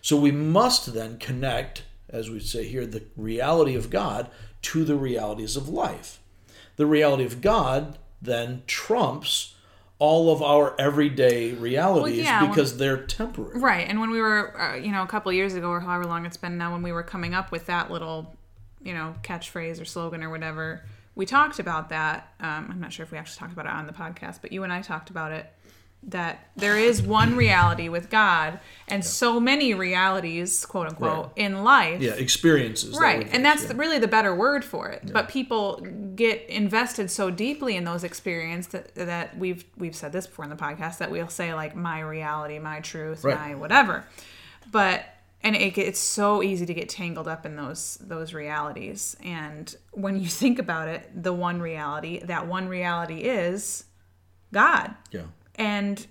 So 0.00 0.16
we 0.16 0.30
must 0.30 0.94
then 0.94 1.18
connect, 1.18 1.82
as 2.08 2.30
we 2.30 2.40
say 2.40 2.66
here, 2.66 2.86
the 2.86 3.02
reality 3.16 3.74
of 3.74 3.90
God 3.90 4.30
to 4.62 4.84
the 4.84 4.96
realities 4.96 5.56
of 5.56 5.68
life. 5.68 6.20
The 6.76 6.86
reality 6.86 7.24
of 7.24 7.40
God 7.40 7.98
then 8.22 8.62
trumps 8.66 9.54
all 9.98 10.30
of 10.32 10.42
our 10.42 10.80
everyday 10.80 11.52
realities 11.52 12.18
yeah, 12.18 12.42
when- 12.42 12.50
because 12.50 12.76
they're 12.76 13.04
temporary. 13.04 13.58
Right. 13.58 13.88
And 13.88 14.00
when 14.00 14.10
we 14.10 14.20
were, 14.20 14.58
uh, 14.60 14.74
you 14.76 14.92
know, 14.92 15.02
a 15.02 15.06
couple 15.06 15.30
of 15.30 15.34
years 15.34 15.54
ago 15.54 15.68
or 15.68 15.80
however 15.80 16.06
long 16.06 16.24
it's 16.24 16.36
been 16.36 16.56
now, 16.56 16.72
when 16.72 16.82
we 16.82 16.92
were 16.92 17.02
coming 17.02 17.34
up 17.34 17.50
with 17.50 17.66
that 17.66 17.90
little, 17.90 18.36
you 18.82 18.94
know, 18.94 19.14
catchphrase 19.22 19.80
or 19.80 19.84
slogan 19.84 20.22
or 20.22 20.30
whatever, 20.30 20.84
we 21.16 21.26
talked 21.26 21.58
about 21.58 21.88
that. 21.88 22.32
Um, 22.38 22.68
I'm 22.70 22.80
not 22.80 22.92
sure 22.92 23.02
if 23.02 23.10
we 23.10 23.18
actually 23.18 23.40
talked 23.40 23.52
about 23.52 23.66
it 23.66 23.72
on 23.72 23.86
the 23.88 23.92
podcast, 23.92 24.40
but 24.40 24.52
you 24.52 24.62
and 24.62 24.72
I 24.72 24.82
talked 24.82 25.10
about 25.10 25.32
it. 25.32 25.52
That 26.04 26.48
there 26.56 26.78
is 26.78 27.02
one 27.02 27.36
reality 27.36 27.88
with 27.88 28.08
God 28.08 28.60
and 28.86 29.04
so 29.04 29.38
many 29.40 29.74
realities, 29.74 30.64
quote 30.64 30.86
unquote, 30.88 31.26
Right. 31.26 31.32
in 31.36 31.64
life. 31.64 32.00
Yeah, 32.00 32.12
experiences. 32.12 32.96
Right. 32.98 33.24
we 33.26 33.30
And 33.30 33.44
that's 33.44 33.64
yeah. 33.64 33.72
really 33.74 33.98
the 33.98 34.08
better 34.08 34.34
word 34.34 34.64
for 34.64 34.88
it. 34.88 35.12
But 35.12 35.28
people 35.28 35.84
get 36.14 36.46
invested 36.48 37.10
so 37.10 37.30
deeply 37.30 37.76
in 37.76 37.84
those 37.84 38.04
experiences 38.04 38.72
that, 38.72 38.94
that 38.94 39.36
we've 39.36 39.64
we've 39.76 39.94
said 39.96 40.12
this 40.12 40.26
before 40.26 40.44
in 40.44 40.50
the 40.50 40.56
podcast 40.56 40.98
that 40.98 41.10
we'll 41.10 41.28
say 41.28 41.52
like 41.52 41.74
my 41.76 42.00
reality, 42.00 42.58
my 42.58 42.80
truth, 42.80 43.24
Right. 43.24 43.36
my 43.38 43.54
whatever. 43.56 44.04
But 44.70 45.04
and 45.42 45.54
it, 45.56 45.76
it's 45.78 46.00
so 46.00 46.42
easy 46.42 46.64
to 46.66 46.74
get 46.74 46.88
tangled 46.88 47.28
up 47.28 47.44
in 47.44 47.56
those 47.56 47.98
those 48.00 48.32
realities. 48.32 49.16
And 49.22 49.74
when 49.90 50.18
you 50.20 50.28
think 50.42 50.58
about 50.58 50.88
it, 50.88 51.10
the 51.22 51.32
one 51.34 51.60
reality, 51.60 52.20
that 52.24 52.46
one 52.46 52.68
reality 52.68 53.18
is 53.22 53.84
God. 54.52 54.94
yeah. 55.10 55.22
And 55.58 56.06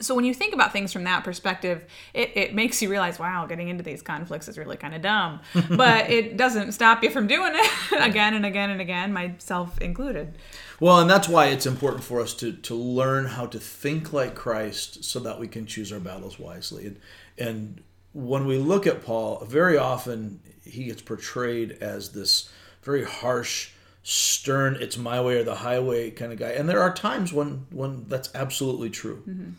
so 0.00 0.14
when 0.14 0.24
you 0.24 0.32
think 0.32 0.54
about 0.54 0.72
things 0.72 0.92
from 0.92 1.04
that 1.04 1.24
perspective, 1.24 1.84
it, 2.14 2.34
it 2.34 2.54
makes 2.54 2.80
you 2.80 2.90
realize, 2.90 3.18
wow, 3.18 3.46
getting 3.46 3.68
into 3.68 3.84
these 3.84 4.00
conflicts 4.00 4.48
is 4.48 4.56
really 4.56 4.76
kind 4.76 4.94
of 4.94 5.02
dumb. 5.02 5.40
but 5.70 6.08
it 6.08 6.36
doesn't 6.36 6.72
stop 6.72 7.02
you 7.02 7.10
from 7.10 7.26
doing 7.26 7.52
it 7.54 7.70
again 8.00 8.34
and 8.34 8.46
again 8.46 8.70
and 8.70 8.80
again, 8.80 9.12
myself 9.12 9.78
included. 9.80 10.38
Well, 10.80 11.00
and 11.00 11.10
that's 11.10 11.28
why 11.28 11.46
it's 11.46 11.66
important 11.66 12.02
for 12.02 12.20
us 12.20 12.32
to 12.34 12.52
to 12.52 12.74
learn 12.74 13.26
how 13.26 13.46
to 13.46 13.58
think 13.58 14.12
like 14.12 14.34
Christ, 14.34 15.04
so 15.04 15.20
that 15.20 15.38
we 15.38 15.46
can 15.46 15.66
choose 15.66 15.92
our 15.92 16.00
battles 16.00 16.38
wisely. 16.38 16.86
And 16.86 16.98
and 17.36 17.82
when 18.12 18.46
we 18.46 18.58
look 18.58 18.86
at 18.86 19.04
Paul, 19.04 19.44
very 19.44 19.76
often 19.76 20.40
he 20.64 20.84
gets 20.84 21.02
portrayed 21.02 21.72
as 21.80 22.10
this 22.10 22.50
very 22.82 23.04
harsh, 23.04 23.70
stern, 24.02 24.76
"It's 24.80 24.96
my 24.96 25.20
way 25.20 25.38
or 25.38 25.44
the 25.44 25.56
highway" 25.56 26.10
kind 26.10 26.32
of 26.32 26.38
guy. 26.38 26.50
And 26.50 26.68
there 26.68 26.80
are 26.80 26.92
times 26.92 27.32
when 27.32 27.66
when 27.70 28.06
that's 28.08 28.30
absolutely 28.34 28.90
true. 28.90 29.22
Mm-hmm. 29.28 29.50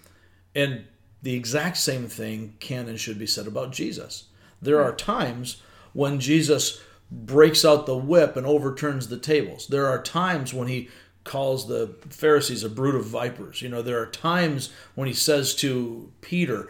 And 0.56 0.86
the 1.22 1.36
exact 1.36 1.78
same 1.78 2.08
thing 2.08 2.56
can 2.60 2.88
and 2.88 3.00
should 3.00 3.20
be 3.20 3.28
said 3.28 3.48
about 3.48 3.72
Jesus. 3.72 4.26
There 4.62 4.82
are 4.82 4.94
times 4.94 5.62
when 5.94 6.20
Jesus 6.20 6.82
breaks 7.12 7.66
out 7.66 7.86
the 7.86 7.98
whip 7.98 8.36
and 8.36 8.46
overturns 8.46 9.08
the 9.08 9.18
tables. 9.18 9.68
There 9.68 9.88
are 9.88 10.02
times 10.02 10.54
when 10.54 10.68
he 10.68 10.90
calls 11.24 11.68
the 11.68 11.96
Pharisees 12.10 12.64
a 12.64 12.70
brood 12.70 12.96
of 12.96 13.06
vipers. 13.06 13.62
You 13.62 13.70
know, 13.70 13.82
there 13.82 14.02
are 14.02 14.08
times 14.08 14.72
when 14.96 15.08
he 15.08 15.14
says 15.14 15.54
to 15.56 16.12
Peter, 16.22 16.70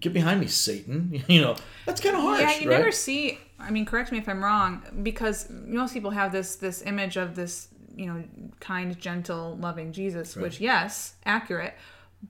"Get 0.00 0.12
behind 0.12 0.40
me, 0.40 0.46
Satan." 0.46 1.22
You 1.28 1.40
know, 1.40 1.56
that's 1.86 2.00
kind 2.00 2.16
of 2.16 2.22
harsh, 2.22 2.40
yeah, 2.40 2.58
you 2.58 2.70
right? 2.70 2.78
never 2.78 2.92
see. 2.92 3.38
I 3.58 3.70
mean, 3.70 3.84
correct 3.84 4.12
me 4.12 4.18
if 4.18 4.28
I'm 4.28 4.42
wrong, 4.42 4.82
because 5.02 5.50
most 5.50 5.92
people 5.92 6.10
have 6.10 6.32
this 6.32 6.56
this 6.56 6.82
image 6.82 7.16
of 7.16 7.34
this, 7.34 7.68
you 7.94 8.06
know, 8.06 8.22
kind, 8.60 8.98
gentle, 8.98 9.56
loving 9.60 9.92
Jesus, 9.92 10.36
which 10.36 10.60
yes, 10.60 11.14
accurate, 11.24 11.74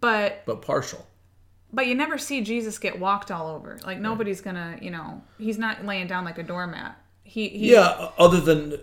but 0.01 0.43
but 0.47 0.63
partial. 0.63 1.07
but 1.73 1.87
you 1.87 1.95
never 1.95 2.19
see 2.19 2.41
Jesus 2.41 2.79
get 2.79 2.99
walked 2.99 3.31
all 3.31 3.49
over. 3.49 3.79
Like 3.85 3.99
nobody's 3.99 4.41
gonna, 4.41 4.79
you 4.81 4.91
know, 4.91 5.23
he's 5.39 5.59
not 5.59 5.85
laying 5.85 6.07
down 6.07 6.25
like 6.25 6.39
a 6.39 6.43
doormat. 6.43 6.97
He, 7.25 7.49
he 7.49 7.73
Yeah, 7.73 8.11
other 8.17 8.41
than 8.41 8.81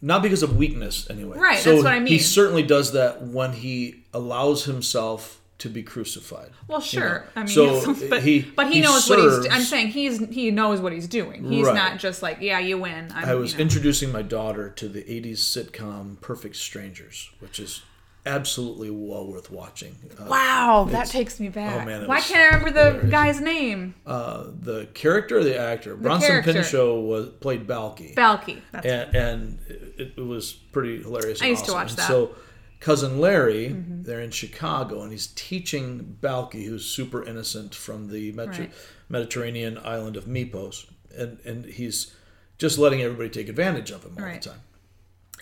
not 0.00 0.22
because 0.22 0.42
of 0.42 0.56
weakness 0.56 1.08
anyway. 1.10 1.38
Right, 1.38 1.58
So 1.58 1.72
that's 1.72 1.84
what 1.84 1.94
I 1.94 1.98
mean. 1.98 2.08
He 2.08 2.18
certainly 2.18 2.62
does 2.62 2.92
that 2.92 3.22
when 3.22 3.52
he 3.52 4.04
allows 4.12 4.64
himself 4.64 5.37
to 5.58 5.68
be 5.68 5.82
crucified. 5.82 6.50
Well, 6.68 6.80
sure. 6.80 7.24
I 7.34 7.40
mean, 7.40 7.48
so 7.48 7.94
but 8.08 8.22
he- 8.22 8.42
but 8.42 8.68
he, 8.68 8.74
he 8.74 8.80
knows 8.80 9.08
what 9.10 9.18
he's. 9.18 9.46
I'm 9.50 9.62
saying 9.62 9.88
he's 9.88 10.18
he 10.28 10.50
knows 10.50 10.80
what 10.80 10.92
he's 10.92 11.08
doing. 11.08 11.44
He's 11.44 11.66
Right. 11.66 11.74
not 11.74 11.98
just 11.98 12.22
like, 12.22 12.38
yeah, 12.40 12.58
you 12.60 12.78
win. 12.78 13.10
I'm, 13.14 13.24
I 13.28 13.34
was 13.34 13.52
you 13.52 13.58
know. 13.58 13.62
introducing 13.62 14.12
my 14.12 14.22
daughter 14.22 14.70
to 14.70 14.88
the 14.88 15.02
80s 15.02 15.38
sitcom 15.38 16.20
Perfect 16.20 16.56
Strangers, 16.56 17.30
which 17.40 17.58
is 17.58 17.82
absolutely 18.26 18.90
well 18.90 19.26
worth 19.26 19.50
watching. 19.50 19.96
Uh, 20.20 20.26
wow, 20.28 20.86
that 20.90 21.06
takes 21.08 21.40
me 21.40 21.48
back. 21.48 21.80
oh, 21.82 21.84
man, 21.84 22.06
Why 22.06 22.20
can't 22.20 22.40
I 22.40 22.56
remember 22.56 22.70
the 22.70 22.84
hilarious. 22.90 23.10
guy's 23.10 23.40
name? 23.40 23.94
uh, 24.06 24.44
the 24.60 24.86
character 24.94 25.38
or 25.38 25.44
the 25.44 25.58
actor? 25.58 25.96
Bronson 25.96 26.28
character. 26.28 26.52
Pinchot 26.52 27.02
was 27.02 27.28
played 27.40 27.66
Balki. 27.66 28.14
Balki. 28.14 28.60
That's 28.72 28.86
and, 28.86 29.14
and 29.16 29.58
it, 29.68 30.12
it 30.18 30.20
was 30.26 30.52
pretty 30.52 31.02
hilarious. 31.02 31.40
I 31.42 31.46
and 31.46 31.50
used 31.50 31.64
to 31.66 31.72
watch 31.72 31.96
that. 31.96 32.02
Mm-hmm. 32.10 32.12
So, 32.12 32.34
cousin 32.80 33.20
Larry, 33.20 33.68
mm-hmm. 33.68 34.02
they're 34.02 34.20
in 34.20 34.30
Chicago, 34.30 35.02
and 35.02 35.12
he's 35.12 35.28
teaching 35.28 36.18
Balki, 36.20 36.64
who's 36.66 36.84
super 36.84 37.24
innocent 37.24 37.74
from 37.74 38.08
the 38.08 38.32
Right. 38.32 38.70
Mediterranean 39.08 39.78
island 39.78 40.16
of 40.16 40.26
Mypos, 40.26 40.86
and 41.16 41.38
and 41.44 41.64
he's 41.64 42.14
just 42.58 42.78
letting 42.78 43.02
everybody 43.02 43.30
take 43.30 43.48
advantage 43.48 43.90
of 43.90 44.04
him 44.04 44.14
all 44.18 44.24
Right. 44.24 44.42
the 44.42 44.50
time. 44.50 44.60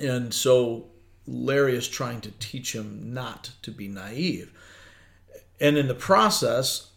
And 0.01 0.35
so 0.35 0.91
Larry 1.27 1.77
is 1.77 1.89
trying 1.89 2.21
to 2.23 2.31
teach 2.39 2.75
him 2.75 3.13
not 3.13 3.51
to 3.63 3.71
be 3.71 3.89
naive. 3.89 4.53
And 5.59 5.77
in 5.79 5.89
the 5.89 5.95
process, 5.95 6.91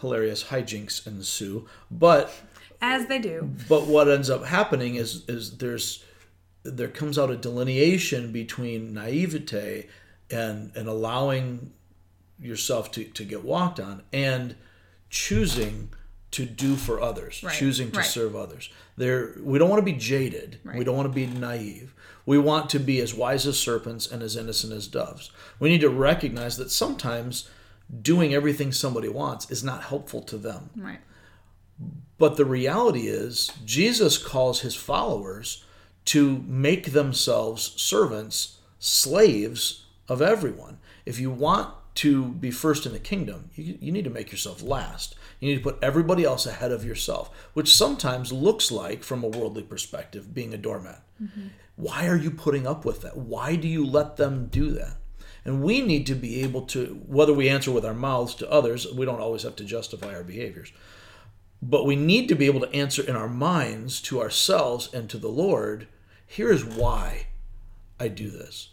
hilarious 0.00 0.44
hijinks 0.44 1.06
ensue. 1.06 1.68
But 1.90 2.32
as 2.80 3.06
they 3.06 3.18
do. 3.18 3.50
but 3.68 3.86
what 3.86 4.08
ends 4.08 4.30
up 4.30 4.44
happening 4.44 4.94
is 4.96 5.24
is 5.28 5.58
there's 5.58 6.04
there 6.76 6.88
comes 6.88 7.18
out 7.18 7.30
a 7.30 7.36
delineation 7.36 8.32
between 8.32 8.92
naivete 8.94 9.88
and 10.30 10.72
and 10.76 10.88
allowing 10.88 11.72
yourself 12.40 12.90
to, 12.92 13.04
to 13.04 13.24
get 13.24 13.44
walked 13.44 13.80
on 13.80 14.02
and 14.12 14.54
choosing 15.10 15.90
to 16.30 16.44
do 16.44 16.76
for 16.76 17.00
others 17.00 17.42
Right, 17.42 17.54
choosing 17.54 17.90
to 17.92 17.98
right. 17.98 18.06
serve 18.06 18.36
others. 18.36 18.68
There 18.96 19.34
we 19.40 19.58
don't 19.58 19.70
want 19.70 19.80
to 19.80 19.92
be 19.92 19.98
jaded. 19.98 20.58
We 20.64 20.84
don't 20.84 20.96
want 20.96 21.08
to 21.08 21.14
be 21.14 21.26
naive. 21.26 21.94
We 22.26 22.38
want 22.38 22.68
to 22.70 22.78
be 22.78 23.00
as 23.00 23.14
wise 23.14 23.46
as 23.46 23.58
serpents 23.58 24.06
and 24.10 24.22
as 24.22 24.36
innocent 24.36 24.72
as 24.74 24.86
doves. 24.86 25.30
We 25.58 25.70
need 25.70 25.80
to 25.80 25.88
recognize 25.88 26.58
that 26.58 26.70
sometimes 26.70 27.48
doing 28.02 28.34
everything 28.34 28.70
somebody 28.70 29.08
wants 29.08 29.50
is 29.50 29.64
not 29.64 29.84
helpful 29.84 30.20
to 30.22 30.36
them. 30.36 30.68
Right. 30.76 31.00
but 32.18 32.36
the 32.36 32.44
reality 32.44 33.06
is, 33.06 33.50
Jesus 33.64 34.18
calls 34.18 34.60
his 34.60 34.74
followers 34.74 35.64
to 36.08 36.42
make 36.46 36.92
themselves 36.92 37.74
servants, 37.76 38.60
slaves 38.78 39.84
of 40.08 40.22
everyone. 40.22 40.78
If 41.04 41.20
you 41.20 41.30
want 41.30 41.74
to 41.96 42.28
be 42.28 42.50
first 42.50 42.86
in 42.86 42.94
the 42.94 42.98
kingdom, 42.98 43.50
you, 43.54 43.76
you 43.78 43.92
need 43.92 44.04
to 44.04 44.10
make 44.10 44.32
yourself 44.32 44.62
last. 44.62 45.16
You 45.38 45.50
need 45.50 45.56
to 45.56 45.70
put 45.70 45.78
everybody 45.82 46.24
else 46.24 46.46
ahead 46.46 46.72
of 46.72 46.82
yourself, 46.82 47.30
which 47.52 47.76
sometimes 47.76 48.32
looks 48.32 48.70
like, 48.70 49.02
from 49.02 49.22
a 49.22 49.28
worldly 49.28 49.62
perspective, 49.62 50.32
being 50.32 50.54
a 50.54 50.56
doormat. 50.56 51.02
Mm-hmm. 51.22 51.48
Why 51.76 52.08
are 52.08 52.16
you 52.16 52.30
putting 52.30 52.66
up 52.66 52.86
with 52.86 53.02
that? 53.02 53.18
Why 53.18 53.54
do 53.56 53.68
you 53.68 53.84
let 53.84 54.16
them 54.16 54.46
do 54.46 54.70
that? 54.70 54.96
And 55.44 55.62
we 55.62 55.82
need 55.82 56.06
to 56.06 56.14
be 56.14 56.42
able 56.42 56.62
to, 56.68 57.02
whether 57.06 57.34
we 57.34 57.50
answer 57.50 57.70
with 57.70 57.84
our 57.84 57.92
mouths 57.92 58.34
to 58.36 58.50
others, 58.50 58.90
we 58.90 59.04
don't 59.04 59.20
always 59.20 59.42
have 59.42 59.56
to 59.56 59.64
justify 59.64 60.14
our 60.14 60.24
behaviors 60.24 60.72
but 61.60 61.84
we 61.84 61.96
need 61.96 62.28
to 62.28 62.34
be 62.34 62.46
able 62.46 62.60
to 62.60 62.72
answer 62.72 63.02
in 63.02 63.16
our 63.16 63.28
minds 63.28 64.00
to 64.00 64.20
ourselves 64.20 64.92
and 64.94 65.10
to 65.10 65.18
the 65.18 65.28
Lord 65.28 65.88
here 66.28 66.52
is 66.52 66.64
why 66.64 67.26
I 67.98 68.08
do 68.08 68.30
this. 68.30 68.68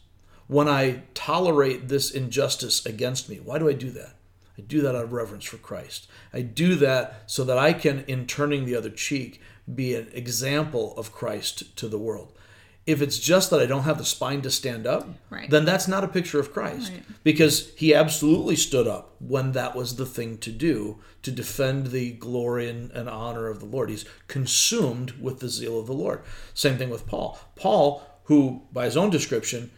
When 0.47 0.67
I 0.67 1.03
tolerate 1.15 1.87
this 1.87 2.11
injustice 2.11 2.85
against 2.85 3.29
me, 3.29 3.37
why 3.37 3.57
do 3.57 3.67
I 3.67 3.73
do 3.73 3.89
that? 3.91 4.17
I 4.57 4.61
do 4.61 4.81
that 4.81 4.95
out 4.95 5.05
of 5.05 5.13
reverence 5.13 5.45
for 5.45 5.57
Christ. 5.57 6.07
I 6.33 6.41
do 6.41 6.75
that 6.75 7.23
so 7.25 7.43
that 7.45 7.57
I 7.57 7.73
can, 7.73 8.03
in 8.07 8.27
turning 8.27 8.65
the 8.65 8.75
other 8.75 8.89
cheek, 8.89 9.41
be 9.73 9.95
an 9.95 10.09
example 10.13 10.95
of 10.97 11.11
Christ 11.11 11.75
to 11.77 11.87
the 11.87 11.97
world. 11.97 12.37
If 12.85 13.01
it's 13.01 13.17
just 13.17 13.49
that 13.49 13.59
I 13.59 13.65
don't 13.65 13.83
have 13.83 13.97
the 13.97 14.05
spine 14.05 14.41
to 14.43 14.51
stand 14.51 14.85
up, 14.85 15.07
Right. 15.31 15.49
then 15.49 15.65
that's 15.65 15.87
not 15.87 16.03
a 16.03 16.07
picture 16.07 16.39
of 16.39 16.53
Christ. 16.53 16.91
Right. 16.91 17.01
Because 17.23 17.71
he 17.75 17.95
absolutely 17.95 18.55
stood 18.55 18.87
up 18.87 19.15
when 19.19 19.53
that 19.53 19.75
was 19.75 19.95
the 19.95 20.05
thing 20.05 20.37
to 20.39 20.51
do 20.51 20.99
to 21.23 21.31
defend 21.31 21.87
the 21.87 22.11
glory 22.11 22.69
and, 22.69 22.91
and 22.91 23.09
honor 23.09 23.47
of 23.47 23.59
the 23.59 23.65
Lord. 23.65 23.89
He's 23.89 24.05
consumed 24.27 25.11
with 25.19 25.39
the 25.39 25.49
zeal 25.49 25.79
of 25.79 25.87
the 25.87 25.93
Lord. 25.93 26.21
Same 26.53 26.77
thing 26.77 26.91
with 26.91 27.07
Paul. 27.07 27.39
Paul, 27.55 28.03
who 28.25 28.61
by 28.71 28.85
his 28.85 28.95
own 28.97 29.09
description 29.09 29.71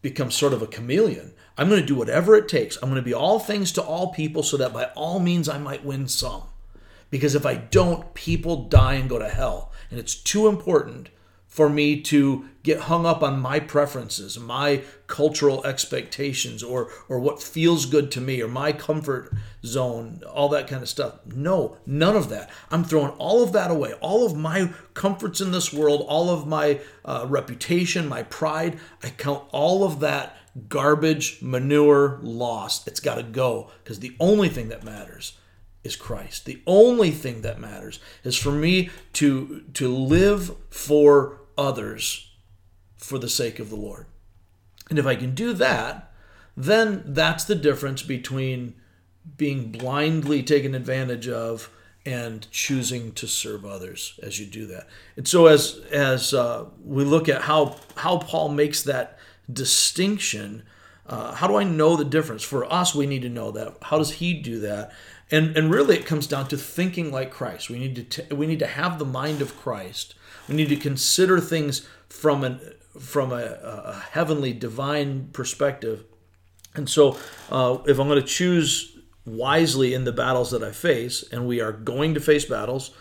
becomes 0.00 0.34
sort 0.34 0.54
of 0.54 0.62
a 0.62 0.66
chameleon. 0.66 1.34
I'm 1.58 1.68
going 1.68 1.80
to 1.80 1.86
do 1.86 1.94
whatever 1.94 2.34
it 2.34 2.48
takes. 2.48 2.76
I'm 2.76 2.88
going 2.88 2.94
to 3.00 3.02
be 3.02 3.14
all 3.14 3.38
things 3.38 3.72
to 3.72 3.82
all 3.82 4.12
people 4.12 4.42
so 4.42 4.56
that 4.56 4.72
by 4.72 4.84
all 4.96 5.20
means 5.20 5.48
I 5.48 5.58
might 5.58 5.84
win 5.84 6.08
some. 6.08 6.42
Because 7.10 7.34
if 7.34 7.44
I 7.46 7.54
don't, 7.54 8.12
people 8.14 8.68
die 8.68 8.94
and 8.94 9.08
go 9.08 9.18
to 9.18 9.28
hell. 9.28 9.70
And 9.90 10.00
it's 10.00 10.14
too 10.14 10.48
important 10.48 11.10
for 11.54 11.68
me 11.68 12.00
to 12.00 12.44
get 12.64 12.80
hung 12.80 13.06
up 13.06 13.22
on 13.22 13.38
my 13.38 13.60
preferences, 13.60 14.36
my 14.40 14.82
cultural 15.06 15.64
expectations, 15.64 16.64
or 16.64 16.90
or 17.08 17.20
what 17.20 17.40
feels 17.40 17.86
good 17.86 18.10
to 18.10 18.20
me, 18.20 18.42
or 18.42 18.48
my 18.48 18.72
comfort 18.72 19.32
zone, 19.64 20.20
all 20.28 20.48
that 20.48 20.66
kind 20.66 20.82
of 20.82 20.88
stuff. 20.88 21.20
No, 21.26 21.76
none 21.86 22.16
of 22.16 22.28
that. 22.30 22.50
I'm 22.72 22.82
throwing 22.82 23.12
all 23.18 23.44
of 23.44 23.52
that 23.52 23.70
away. 23.70 23.92
All 24.00 24.26
of 24.26 24.36
my 24.36 24.72
comforts 24.94 25.40
in 25.40 25.52
this 25.52 25.72
world, 25.72 26.04
all 26.08 26.28
of 26.28 26.44
my 26.44 26.80
uh, 27.04 27.24
reputation, 27.28 28.08
my 28.08 28.24
pride. 28.24 28.80
I 29.00 29.10
count 29.10 29.44
all 29.52 29.84
of 29.84 30.00
that 30.00 30.36
garbage, 30.68 31.40
manure, 31.40 32.18
lost. 32.20 32.88
It's 32.88 32.98
got 32.98 33.14
to 33.14 33.22
go 33.22 33.70
because 33.84 34.00
the 34.00 34.16
only 34.18 34.48
thing 34.48 34.70
that 34.70 34.82
matters 34.82 35.38
is 35.84 35.94
Christ. 35.94 36.46
The 36.46 36.60
only 36.66 37.12
thing 37.12 37.42
that 37.42 37.60
matters 37.60 38.00
is 38.24 38.36
for 38.36 38.50
me 38.50 38.90
to 39.12 39.62
to 39.74 39.94
live 39.94 40.56
for 40.70 41.43
others 41.56 42.32
for 42.96 43.18
the 43.18 43.28
sake 43.28 43.58
of 43.58 43.70
the 43.70 43.76
Lord. 43.76 44.06
And 44.90 44.98
if 44.98 45.06
I 45.06 45.16
can 45.16 45.34
do 45.34 45.52
that, 45.54 46.12
then 46.56 47.02
that's 47.06 47.44
the 47.44 47.54
difference 47.54 48.02
between 48.02 48.74
being 49.36 49.72
blindly 49.72 50.42
taken 50.42 50.74
advantage 50.74 51.28
of 51.28 51.70
and 52.06 52.46
choosing 52.50 53.12
to 53.12 53.26
serve 53.26 53.64
others 53.64 54.20
as 54.22 54.38
you 54.38 54.46
do 54.46 54.66
that. 54.66 54.86
And 55.16 55.26
so 55.26 55.46
as 55.46 55.78
as 55.90 56.34
uh, 56.34 56.66
we 56.84 57.04
look 57.04 57.28
at 57.28 57.42
how 57.42 57.76
how 57.96 58.18
Paul 58.18 58.50
makes 58.50 58.82
that 58.82 59.18
distinction, 59.50 60.64
uh, 61.06 61.34
how 61.34 61.46
do 61.46 61.56
I 61.56 61.64
know 61.64 61.96
the 61.96 62.04
difference? 62.04 62.42
For 62.42 62.70
us, 62.70 62.94
we 62.94 63.06
need 63.06 63.22
to 63.22 63.28
know 63.28 63.50
that. 63.52 63.76
How 63.82 63.98
does 63.98 64.12
he 64.12 64.34
do 64.34 64.60
that? 64.60 64.92
And 65.30 65.56
and 65.56 65.70
really, 65.70 65.96
it 65.96 66.06
comes 66.06 66.26
down 66.26 66.48
to 66.48 66.58
thinking 66.58 67.10
like 67.10 67.30
Christ. 67.30 67.70
We 67.70 67.78
need 67.78 67.96
to 67.96 68.04
t- 68.04 68.34
we 68.34 68.46
need 68.46 68.58
to 68.58 68.66
have 68.66 68.98
the 68.98 69.06
mind 69.06 69.40
of 69.40 69.56
Christ. 69.58 70.14
We 70.48 70.54
need 70.54 70.68
to 70.68 70.76
consider 70.76 71.40
things 71.40 71.86
from 72.08 72.44
an 72.44 72.60
from 72.98 73.32
a, 73.32 73.58
a 73.62 74.04
heavenly, 74.12 74.52
divine 74.52 75.28
perspective. 75.32 76.04
And 76.76 76.88
so, 76.88 77.18
uh, 77.50 77.78
if 77.86 77.98
I'm 77.98 78.08
going 78.08 78.20
to 78.20 78.26
choose 78.26 78.96
wisely 79.26 79.94
in 79.94 80.04
the 80.04 80.12
battles 80.12 80.50
that 80.52 80.62
I 80.62 80.70
face, 80.70 81.24
and 81.32 81.46
we 81.46 81.60
are 81.60 81.72
going 81.72 82.14
to 82.14 82.20
face 82.20 82.44
battles, 82.44 82.92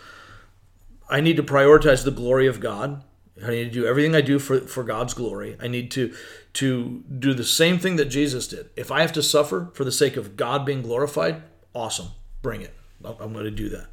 I 1.10 1.22
need 1.22 1.38
to 1.38 1.44
prioritize 1.44 2.04
the 2.04 2.12
glory 2.12 2.48
of 2.48 2.60
God. 2.60 3.04
I 3.44 3.50
need 3.50 3.66
to 3.66 3.70
do 3.70 3.86
everything 3.86 4.16
I 4.16 4.22
do 4.22 4.40
for, 4.40 4.62
for 4.62 4.84
God's 4.84 5.14
glory. 5.14 5.58
I 5.62 5.68
need 5.68 5.92
to 5.92 6.14
to 6.54 7.04
do 7.20 7.34
the 7.34 7.44
same 7.44 7.80
thing 7.80 7.96
that 7.96 8.06
Jesus 8.06 8.48
did. 8.48 8.70
If 8.76 8.92
I 8.92 9.02
have 9.02 9.12
to 9.14 9.24
suffer 9.24 9.72
for 9.74 9.84
the 9.84 9.92
sake 9.92 10.18
of 10.18 10.38
God 10.38 10.68
being 10.68 10.84
glorified, 10.84 11.42
awesome, 11.74 12.10
bring 12.44 12.62
it. 12.62 12.76
I'm 13.04 13.34
going 13.34 13.46
to 13.46 13.52
do 13.52 13.70
that. 13.70 13.88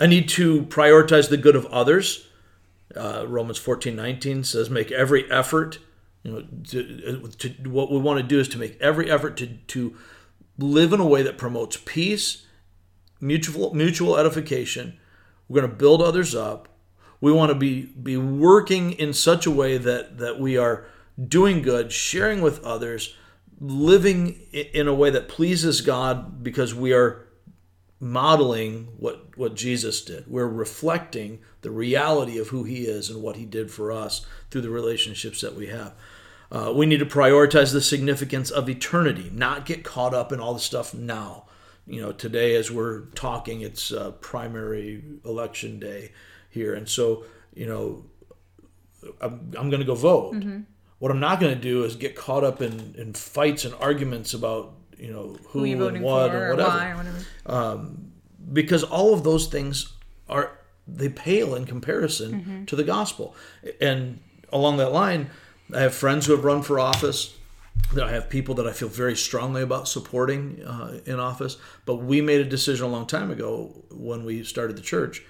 I 0.00 0.06
need 0.06 0.28
to 0.30 0.62
prioritize 0.62 1.28
the 1.28 1.36
good 1.36 1.54
of 1.54 1.66
others. 1.66 2.27
Uh, 2.96 3.24
Romans 3.28 3.58
14, 3.58 3.94
19 3.94 4.44
says, 4.44 4.70
make 4.70 4.90
every 4.90 5.30
effort. 5.30 5.78
You 6.22 6.32
know, 6.32 6.46
to, 6.70 7.28
to, 7.28 7.70
what 7.70 7.90
we 7.90 7.98
want 7.98 8.18
to 8.18 8.26
do 8.26 8.40
is 8.40 8.48
to 8.48 8.58
make 8.58 8.80
every 8.80 9.10
effort 9.10 9.36
to, 9.38 9.46
to 9.46 9.96
live 10.58 10.92
in 10.92 11.00
a 11.00 11.06
way 11.06 11.22
that 11.22 11.38
promotes 11.38 11.76
peace, 11.76 12.46
mutual 13.20 13.72
mutual 13.74 14.16
edification. 14.16 14.98
We're 15.48 15.60
going 15.60 15.70
to 15.70 15.76
build 15.76 16.02
others 16.02 16.34
up. 16.34 16.68
We 17.20 17.32
want 17.32 17.50
to 17.50 17.54
be 17.54 17.86
be 17.86 18.16
working 18.16 18.92
in 18.92 19.12
such 19.12 19.46
a 19.46 19.50
way 19.50 19.78
that 19.78 20.18
that 20.18 20.40
we 20.40 20.56
are 20.56 20.86
doing 21.26 21.62
good, 21.62 21.92
sharing 21.92 22.40
with 22.40 22.62
others, 22.64 23.14
living 23.60 24.40
in 24.52 24.88
a 24.88 24.94
way 24.94 25.10
that 25.10 25.28
pleases 25.28 25.80
God 25.80 26.42
because 26.42 26.74
we 26.74 26.92
are 26.92 27.27
modeling 28.00 28.88
what 28.96 29.36
what 29.36 29.54
Jesus 29.54 30.02
did. 30.02 30.26
We're 30.26 30.46
reflecting 30.46 31.40
the 31.62 31.70
reality 31.70 32.38
of 32.38 32.48
who 32.48 32.64
he 32.64 32.84
is 32.84 33.10
and 33.10 33.22
what 33.22 33.36
he 33.36 33.44
did 33.44 33.70
for 33.70 33.90
us 33.90 34.24
through 34.50 34.60
the 34.62 34.70
relationships 34.70 35.40
that 35.40 35.54
we 35.54 35.66
have. 35.66 35.94
Uh, 36.50 36.72
we 36.74 36.86
need 36.86 37.00
to 37.00 37.06
prioritize 37.06 37.72
the 37.72 37.80
significance 37.80 38.50
of 38.50 38.68
eternity, 38.70 39.30
not 39.34 39.66
get 39.66 39.84
caught 39.84 40.14
up 40.14 40.32
in 40.32 40.40
all 40.40 40.54
the 40.54 40.60
stuff 40.60 40.94
now. 40.94 41.44
You 41.86 42.00
know, 42.00 42.12
today 42.12 42.54
as 42.54 42.70
we're 42.70 43.00
talking, 43.14 43.60
it's 43.62 43.92
uh, 43.92 44.12
primary 44.12 45.02
election 45.24 45.78
day 45.78 46.12
here, 46.50 46.74
and 46.74 46.88
so 46.88 47.24
you 47.54 47.66
know, 47.66 48.04
I'm, 49.20 49.52
I'm 49.58 49.70
going 49.70 49.80
to 49.80 49.84
go 49.86 49.94
vote. 49.94 50.34
What 51.00 51.10
I'm 51.10 51.20
not 51.20 51.38
going 51.40 51.54
to 51.54 51.60
do 51.60 51.84
is 51.84 51.96
get 51.96 52.16
caught 52.16 52.44
up 52.44 52.60
in, 52.60 52.94
in 52.96 53.12
fights 53.14 53.64
and 53.64 53.74
arguments 53.74 54.34
about 54.34 54.74
you 54.98 55.12
know 55.12 55.36
who, 55.48 55.60
Who 55.60 55.64
you 55.64 55.86
and 55.86 56.02
what 56.02 56.30
and 56.30 56.34
or 56.38 56.50
whatever. 56.50 56.68
why 56.68 56.90
or 56.90 56.96
whatever. 56.96 57.86
because 58.52 58.82
all 58.84 59.14
of 59.14 59.24
those 59.24 59.46
things 59.46 59.92
are 60.28 60.52
they 60.86 61.08
pale 61.08 61.54
in 61.54 61.64
comparison 61.66 62.32
Mm-hmm. 62.32 62.64
to 62.64 62.76
the 62.76 62.84
gospel. 62.84 63.34
And 63.80 64.20
along 64.52 64.78
that 64.78 64.92
line 64.92 65.30
i 65.74 65.80
have 65.80 65.94
friends 65.94 66.24
who 66.26 66.32
have 66.34 66.44
run 66.44 66.62
for 66.62 66.80
office. 66.80 67.34
That 67.94 68.04
i 68.04 68.10
have 68.12 68.28
people 68.28 68.54
that 68.56 68.66
i 68.66 68.72
feel 68.72 68.88
very 68.88 69.16
strongly 69.16 69.62
about 69.62 69.86
supporting 69.88 70.62
uh, 70.64 71.00
in 71.06 71.20
office. 71.20 71.56
But 71.86 71.96
we 71.96 72.20
made 72.20 72.40
a 72.40 72.44
decision 72.48 72.86
a 72.86 72.88
long 72.88 73.06
time 73.06 73.30
ago 73.30 73.84
when 73.90 74.24
we 74.24 74.44
started 74.44 74.76
the 74.76 74.82
church. 74.82 75.22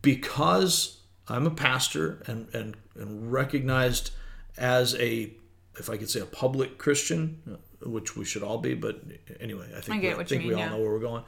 Because 0.00 0.98
i'm 1.28 1.46
a 1.46 1.50
pastor 1.50 2.22
and, 2.26 2.48
and, 2.54 2.76
and 2.96 3.32
recognized 3.32 4.10
as 4.56 4.94
a 4.96 5.32
if 5.78 5.88
i 5.88 5.96
could 5.96 6.10
say 6.10 6.20
a 6.20 6.24
public 6.26 6.78
christian 6.78 7.40
which 7.84 8.16
we 8.16 8.24
should 8.24 8.42
all 8.42 8.58
be 8.58 8.74
but 8.74 9.00
anyway 9.40 9.66
i 9.76 9.80
think, 9.80 10.04
I 10.04 10.08
we, 10.08 10.14
what 10.14 10.28
think 10.28 10.42
you 10.42 10.48
we 10.48 10.54
all 10.54 10.60
yeah. 10.60 10.68
know 10.70 10.78
where 10.78 10.92
we're 10.92 10.98
going. 10.98 11.24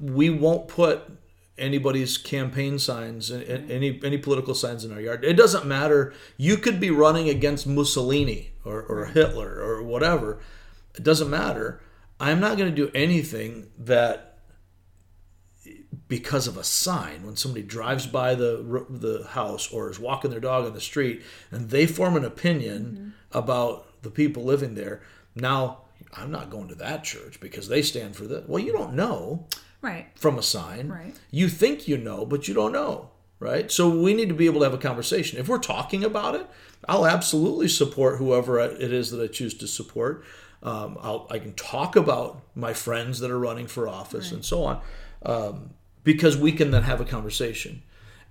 We 0.00 0.30
won't 0.30 0.68
put 0.68 1.08
anybody's 1.58 2.18
campaign 2.18 2.78
signs 2.78 3.30
any 3.30 4.00
any 4.02 4.18
political 4.18 4.54
signs 4.54 4.84
in 4.84 4.92
our 4.92 5.00
yard. 5.00 5.24
It 5.24 5.34
doesn't 5.34 5.66
matter. 5.66 6.12
You 6.36 6.56
could 6.56 6.80
be 6.80 6.90
running 6.90 7.28
against 7.28 7.66
mussolini 7.66 8.52
or, 8.64 8.82
or 8.82 9.06
hitler 9.06 9.60
or 9.60 9.82
whatever. 9.82 10.38
It 10.94 11.02
doesn't 11.02 11.30
matter. 11.30 11.80
I'm 12.18 12.40
not 12.40 12.56
going 12.56 12.70
to 12.70 12.74
do 12.74 12.90
anything 12.94 13.68
that 13.78 14.38
because 16.08 16.46
of 16.46 16.56
a 16.56 16.64
sign 16.64 17.24
when 17.26 17.36
somebody 17.36 17.62
drives 17.62 18.06
by 18.06 18.34
the 18.34 18.86
the 18.88 19.26
house 19.30 19.72
or 19.72 19.90
is 19.90 19.98
walking 19.98 20.30
their 20.30 20.40
dog 20.40 20.66
on 20.66 20.72
the 20.72 20.80
street 20.80 21.22
and 21.50 21.70
they 21.70 21.86
form 21.86 22.16
an 22.16 22.24
opinion 22.24 23.14
about 23.32 23.85
the 24.02 24.10
people 24.10 24.44
living 24.44 24.74
there 24.74 25.02
now 25.34 25.78
i'm 26.14 26.30
not 26.30 26.50
going 26.50 26.68
to 26.68 26.74
that 26.74 27.02
church 27.04 27.40
because 27.40 27.68
they 27.68 27.82
stand 27.82 28.14
for 28.16 28.24
this 28.24 28.44
well 28.46 28.62
you 28.62 28.72
don't 28.72 28.94
know 28.94 29.46
Right. 29.82 30.06
from 30.16 30.36
a 30.36 30.42
sign. 30.42 30.88
Right. 30.88 31.14
You 31.30 31.48
think 31.48 31.86
you 31.86 31.96
know, 31.96 32.24
but 32.26 32.48
you 32.48 32.54
don't 32.54 32.72
know, 32.72 33.10
right? 33.38 33.70
So 33.70 33.88
we 33.88 34.14
need 34.14 34.28
to 34.30 34.34
be 34.34 34.46
able 34.46 34.60
to 34.60 34.64
have 34.64 34.74
a 34.74 34.78
conversation. 34.78 35.38
If 35.38 35.48
we're 35.48 35.58
talking 35.58 36.02
about 36.02 36.34
it, 36.34 36.44
I'll 36.88 37.06
absolutely 37.06 37.68
support 37.68 38.18
whoever 38.18 38.58
it 38.58 38.80
is 38.92 39.12
that 39.12 39.22
I 39.22 39.28
choose 39.28 39.54
to 39.58 39.68
support. 39.68 40.24
Um, 40.62 40.98
I'll, 41.00 41.28
I 41.30 41.38
can 41.38 41.52
talk 41.54 41.94
about 41.94 42.40
my 42.56 42.72
friends 42.72 43.20
that 43.20 43.30
are 43.30 43.38
running 43.38 43.68
for 43.68 43.86
office 43.88 44.32
and 44.32 44.44
so 44.44 44.64
on, 44.64 44.80
um, 45.24 45.70
because 46.02 46.36
we 46.36 46.50
can 46.50 46.72
then 46.72 46.82
have 46.82 47.00
a 47.00 47.04
conversation, 47.04 47.82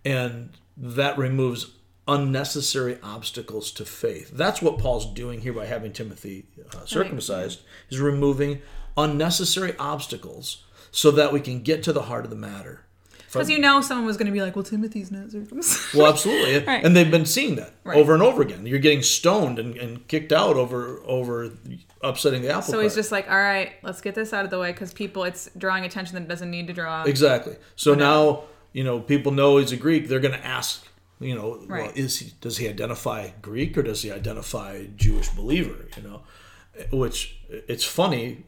and 0.04 0.50
that 0.76 1.18
removes 1.18 1.68
unnecessary 2.08 2.98
obstacles 3.04 3.72
to 3.72 3.86
faith. 3.86 4.32
That's 4.34 4.62
what 4.62 4.78
Paul's 4.78 5.06
doing 5.14 5.42
here 5.42 5.54
by 5.54 5.66
having 5.66 5.92
Timothy 5.92 6.46
uh, 6.74 6.86
circumcised, 6.86 7.62
is 7.90 8.00
removing 8.00 8.62
unnecessary 8.98 9.76
obstacles 9.78 10.64
so 10.92 11.12
that 11.12 11.34
we 11.34 11.40
can 11.42 11.62
get 11.62 11.84
to 11.84 11.94
the 11.94 12.04
heart 12.04 12.24
of 12.24 12.30
the 12.30 12.36
matter. 12.38 12.82
Because 13.32 13.50
you 13.50 13.60
know 13.60 13.82
someone 13.82 14.06
was 14.06 14.16
going 14.16 14.28
to 14.28 14.32
be 14.32 14.42
like, 14.42 14.56
well, 14.56 14.64
Timothy's 14.64 15.12
not 15.12 15.30
circumcised. 15.30 15.94
Well, 15.94 16.08
absolutely, 16.08 16.60
Right. 16.66 16.86
and 16.86 16.96
they've 16.96 17.12
been 17.12 17.26
seeing 17.26 17.58
that 17.58 17.74
Right. 17.84 17.98
over 17.98 18.14
and 18.14 18.24
over 18.24 18.42
again. 18.42 18.66
You're 18.66 18.80
getting 18.80 19.02
stoned 19.02 19.60
and, 19.60 19.76
and 19.76 20.08
kicked 20.08 20.32
out 20.32 20.56
over 20.56 21.02
over 21.06 21.52
upsetting 22.02 22.44
the 22.44 22.50
apple 22.50 22.62
so 22.62 22.72
cart. 22.74 22.84
he's 22.84 22.96
just 22.96 23.12
like, 23.12 23.30
all 23.30 23.36
right, 23.38 23.74
let's 23.84 24.00
get 24.00 24.16
this 24.16 24.32
out 24.32 24.46
of 24.46 24.52
the 24.52 24.60
way 24.60 24.72
because 24.72 24.94
people, 24.94 25.26
it's 25.26 25.50
drawing 25.58 25.84
attention 25.84 26.16
that 26.16 26.22
it 26.22 26.28
doesn't 26.30 26.50
need 26.50 26.68
to 26.68 26.74
draw. 26.74 27.04
exactly. 27.04 27.58
So 27.76 27.94
now 27.94 28.44
you 28.72 28.86
know 28.86 29.02
people 29.02 29.34
know 29.34 29.58
he's 29.58 29.74
a 29.74 29.78
Greek. 29.78 30.08
They're 30.08 30.20
going 30.22 30.40
to 30.40 30.46
ask, 30.46 30.88
you 31.20 31.34
know, 31.36 31.64
well, 31.70 31.92
is 31.96 32.20
he 32.20 32.34
does 32.42 32.58
he 32.58 32.68
identify 32.68 33.30
Greek 33.42 33.78
or 33.78 33.84
does 33.84 34.02
he 34.02 34.12
identify 34.12 34.86
Jewish 34.96 35.30
believer? 35.30 35.86
You 35.98 36.04
know, 36.04 36.22
which 36.92 37.38
it's 37.50 37.86
funny. 37.86 38.44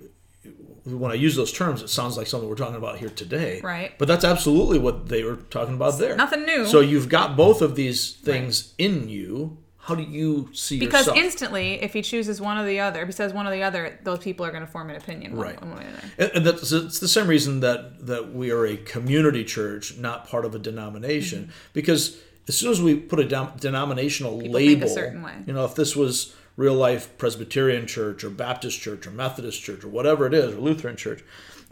when 0.86 1.12
I 1.12 1.16
use 1.16 1.36
those 1.36 1.52
terms, 1.52 1.82
it 1.82 1.90
sounds 1.90 2.18
like 2.18 2.28
something 2.28 2.48
we're 2.50 2.56
talking 2.56 2.76
about 2.76 2.98
here 2.98 3.10
today. 3.10 3.60
Right. 3.62 3.98
But 3.98 4.08
that's 4.08 4.24
absolutely 4.26 4.80
what 4.80 5.08
they 5.10 5.24
were 5.24 5.36
talking 5.38 5.76
about 5.76 5.98
there. 6.00 6.16
nothing 6.16 6.44
new. 6.46 6.66
So 6.66 6.80
you've 6.80 7.10
got 7.10 7.36
both 7.38 7.62
of 7.62 7.76
these 7.76 8.14
things 8.14 8.74
in 8.78 9.10
you. 9.10 9.58
How 9.80 9.96
do 9.96 10.04
you 10.04 10.50
see 10.54 10.76
yourself? 10.76 10.80
because 10.80 11.08
yourself? 11.08 11.18
instantly, 11.18 11.82
if 11.82 11.94
he 11.94 12.02
chooses 12.02 12.42
one 12.42 12.58
or 12.58 12.66
the 12.66 12.82
other, 12.82 13.02
if 13.02 13.08
he 13.08 13.14
says 13.14 13.32
one 13.32 13.48
or 13.48 13.52
the 13.52 13.64
other, 13.64 13.98
those 14.04 14.20
people 14.20 14.46
are 14.46 14.52
going 14.52 14.66
to 14.66 14.70
form 14.70 14.90
an 14.90 14.98
opinion. 14.98 15.34
Right. 15.38 15.58
one 15.62 15.76
way 15.78 15.84
or 15.86 15.88
another. 15.88 16.08
And, 16.18 16.32
and 16.36 16.46
that's 16.46 16.72
it's 16.74 17.00
the 17.00 17.08
same 17.08 17.28
reason 17.28 17.62
that 17.62 18.06
that 18.08 18.34
we 18.34 18.52
are 18.52 18.66
a 18.66 18.76
community 18.76 19.46
church, 19.46 19.98
not 19.98 20.28
part 20.28 20.44
of 20.44 20.54
a 20.54 20.60
denomination, 20.60 21.44
Mm-hmm. 21.44 21.52
because 21.72 22.18
as 22.48 22.58
soon 22.58 22.72
as 22.72 22.82
we 22.82 22.96
put 22.96 23.20
a 23.20 23.26
dom- 23.28 23.54
denominational 23.60 24.42
a 24.42 24.48
label, 24.48 24.88
certain 24.88 25.22
way. 25.22 25.34
you 25.46 25.54
know, 25.54 25.66
if 25.66 25.76
this 25.76 25.96
was 25.96 26.34
real 26.56 26.74
life 26.74 27.18
Presbyterian 27.18 27.86
church 27.88 28.24
or 28.24 28.30
Baptist 28.30 28.80
church 28.80 29.06
or 29.06 29.12
Methodist 29.12 29.62
church 29.62 29.84
or 29.84 29.90
whatever 29.90 30.26
it 30.26 30.34
is 30.34 30.54
or 30.54 30.60
Lutheran 30.60 30.96
church, 30.96 31.24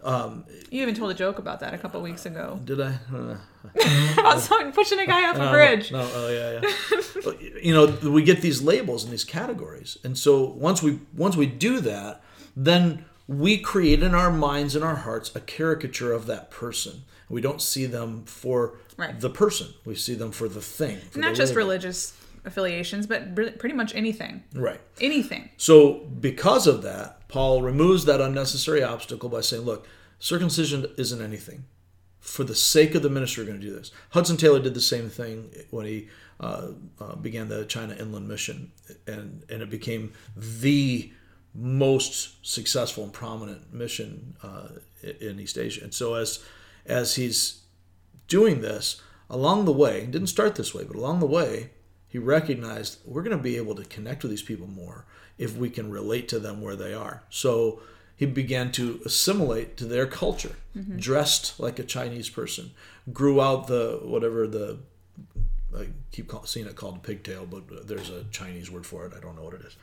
You 0.04 0.44
even 0.84 0.94
told 0.94 1.10
a 1.12 1.16
joke 1.16 1.40
about 1.40 1.60
that 1.62 1.74
a 1.74 1.78
couple 1.78 2.02
weeks 2.02 2.26
ago 2.26 2.60
did 2.64 2.80
I? 2.80 3.00
Uh, 3.14 3.38
about 4.20 4.40
someone 4.40 4.72
pushing 4.72 5.00
a 5.00 5.08
guy 5.08 5.28
off 5.30 5.38
a 5.38 5.50
bridge. 5.52 5.92
No, 5.92 6.08
oh 6.14 6.30
yeah, 6.30 6.60
yeah. 6.62 6.72
You 7.62 7.74
know, 7.74 8.12
we 8.12 8.22
get 8.22 8.42
these 8.42 8.62
labels 8.62 9.04
and 9.04 9.12
these 9.12 9.24
categories, 9.24 9.98
and 10.04 10.16
so 10.16 10.44
once 10.44 10.84
we 10.84 11.00
once 11.16 11.36
we 11.36 11.48
do 11.48 11.80
that, 11.82 12.22
then 12.56 13.06
we 13.28 13.58
create 13.58 14.04
in 14.04 14.14
our 14.14 14.32
minds 14.32 14.76
and 14.76 14.84
our 14.86 14.98
hearts 14.98 15.36
a 15.36 15.40
caricature 15.40 16.14
of 16.14 16.28
that 16.28 16.52
person. 16.52 17.02
We 17.30 17.42
don't 17.42 17.62
see 17.62 17.86
them 17.86 18.24
for 18.26 18.78
Right. 18.98 19.20
the 19.20 19.30
person; 19.30 19.68
we 19.86 19.96
see 19.96 20.14
them 20.16 20.32
for 20.32 20.48
the 20.48 20.62
thing. 20.62 21.00
for 21.12 21.20
Not 21.20 21.32
the 21.32 21.38
just 21.38 21.52
label. 21.52 21.68
religious 21.68 22.14
affiliations, 22.46 23.08
but 23.08 23.34
pretty 23.36 23.74
much 23.74 23.94
anything. 23.96 24.44
right? 24.54 24.80
Anything. 25.02 25.50
So, 25.58 25.94
because 26.22 26.68
of 26.68 26.84
that, 26.84 27.28
Paul 27.28 27.62
removes 27.64 28.06
that 28.06 28.22
unnecessary 28.22 28.84
obstacle 28.84 29.30
by 29.30 29.42
saying, 29.42 29.64
look, 29.64 29.88
circumcision 30.20 30.86
isn't 30.98 31.22
anything. 31.22 31.66
For 32.20 32.44
the 32.44 32.56
sake 32.56 32.94
of 32.96 33.02
the 33.04 33.10
ministry, 33.10 33.44
we're 33.44 33.50
going 33.50 33.62
to 33.62 33.68
do 33.68 33.74
this. 33.76 33.92
Hudson 34.12 34.38
Taylor 34.38 34.60
did 34.60 34.74
the 34.76 34.82
same 34.82 35.10
thing 35.10 35.50
when 35.72 35.86
he 35.88 36.08
uh, 36.40 36.68
uh, 37.00 37.16
began 37.16 37.50
the 37.50 37.66
China 37.66 37.96
Inland 37.96 38.28
Mission, 38.28 38.72
and, 39.08 39.44
and 39.50 39.62
it 39.64 39.70
became 39.70 40.14
the 40.36 41.12
most 41.54 42.46
successful 42.46 43.04
and 43.04 43.14
prominent 43.14 43.74
mission 43.74 44.36
uh, 44.44 44.68
in 45.22 45.40
East 45.40 45.58
Asia. 45.58 45.84
And 45.84 45.94
so, 45.94 46.16
as 46.16 46.44
as 46.86 47.16
he's 47.16 47.62
doing 48.28 48.62
this, 48.62 49.02
along 49.30 49.66
the 49.66 49.72
way, 49.72 50.02
he 50.02 50.08
didn't 50.08 50.28
start 50.28 50.56
this 50.56 50.74
way, 50.74 50.84
but 50.84 50.96
along 50.96 51.20
the 51.20 51.26
way, 51.26 51.72
he 52.08 52.18
recognized 52.18 53.00
we're 53.06 53.24
going 53.24 53.38
to 53.38 53.44
be 53.44 53.58
able 53.58 53.76
to 53.76 53.84
connect 53.86 54.24
with 54.24 54.32
these 54.32 54.42
people 54.42 54.68
more 54.68 55.06
if 55.38 55.58
we 55.58 55.70
can 55.70 55.92
relate 55.92 56.28
to 56.30 56.40
them 56.40 56.62
where 56.62 56.76
they 56.76 56.94
are. 56.94 57.24
So 57.30 57.82
he 58.16 58.26
began 58.26 58.72
to 58.74 59.02
assimilate 59.06 59.76
to 59.78 59.86
their 59.86 60.06
culture, 60.06 60.56
mm-hmm. 60.76 60.98
dressed 60.98 61.60
like 61.60 61.80
a 61.80 61.84
Chinese 61.84 62.30
person, 62.30 62.72
grew 63.12 63.42
out 63.42 63.68
the 63.68 64.00
whatever 64.04 64.48
the 64.48 64.80
I 65.78 65.88
keep 66.12 66.30
call, 66.30 66.46
seeing 66.46 66.68
it 66.68 66.76
called 66.76 67.04
pigtail, 67.04 67.46
but 67.46 67.88
there's 67.88 68.10
a 68.10 68.24
Chinese 68.32 68.72
word 68.72 68.86
for 68.86 69.06
it. 69.06 69.14
I 69.16 69.20
don't 69.20 69.36
know 69.36 69.44
what 69.44 69.56
it 69.56 69.62
is. 69.62 69.76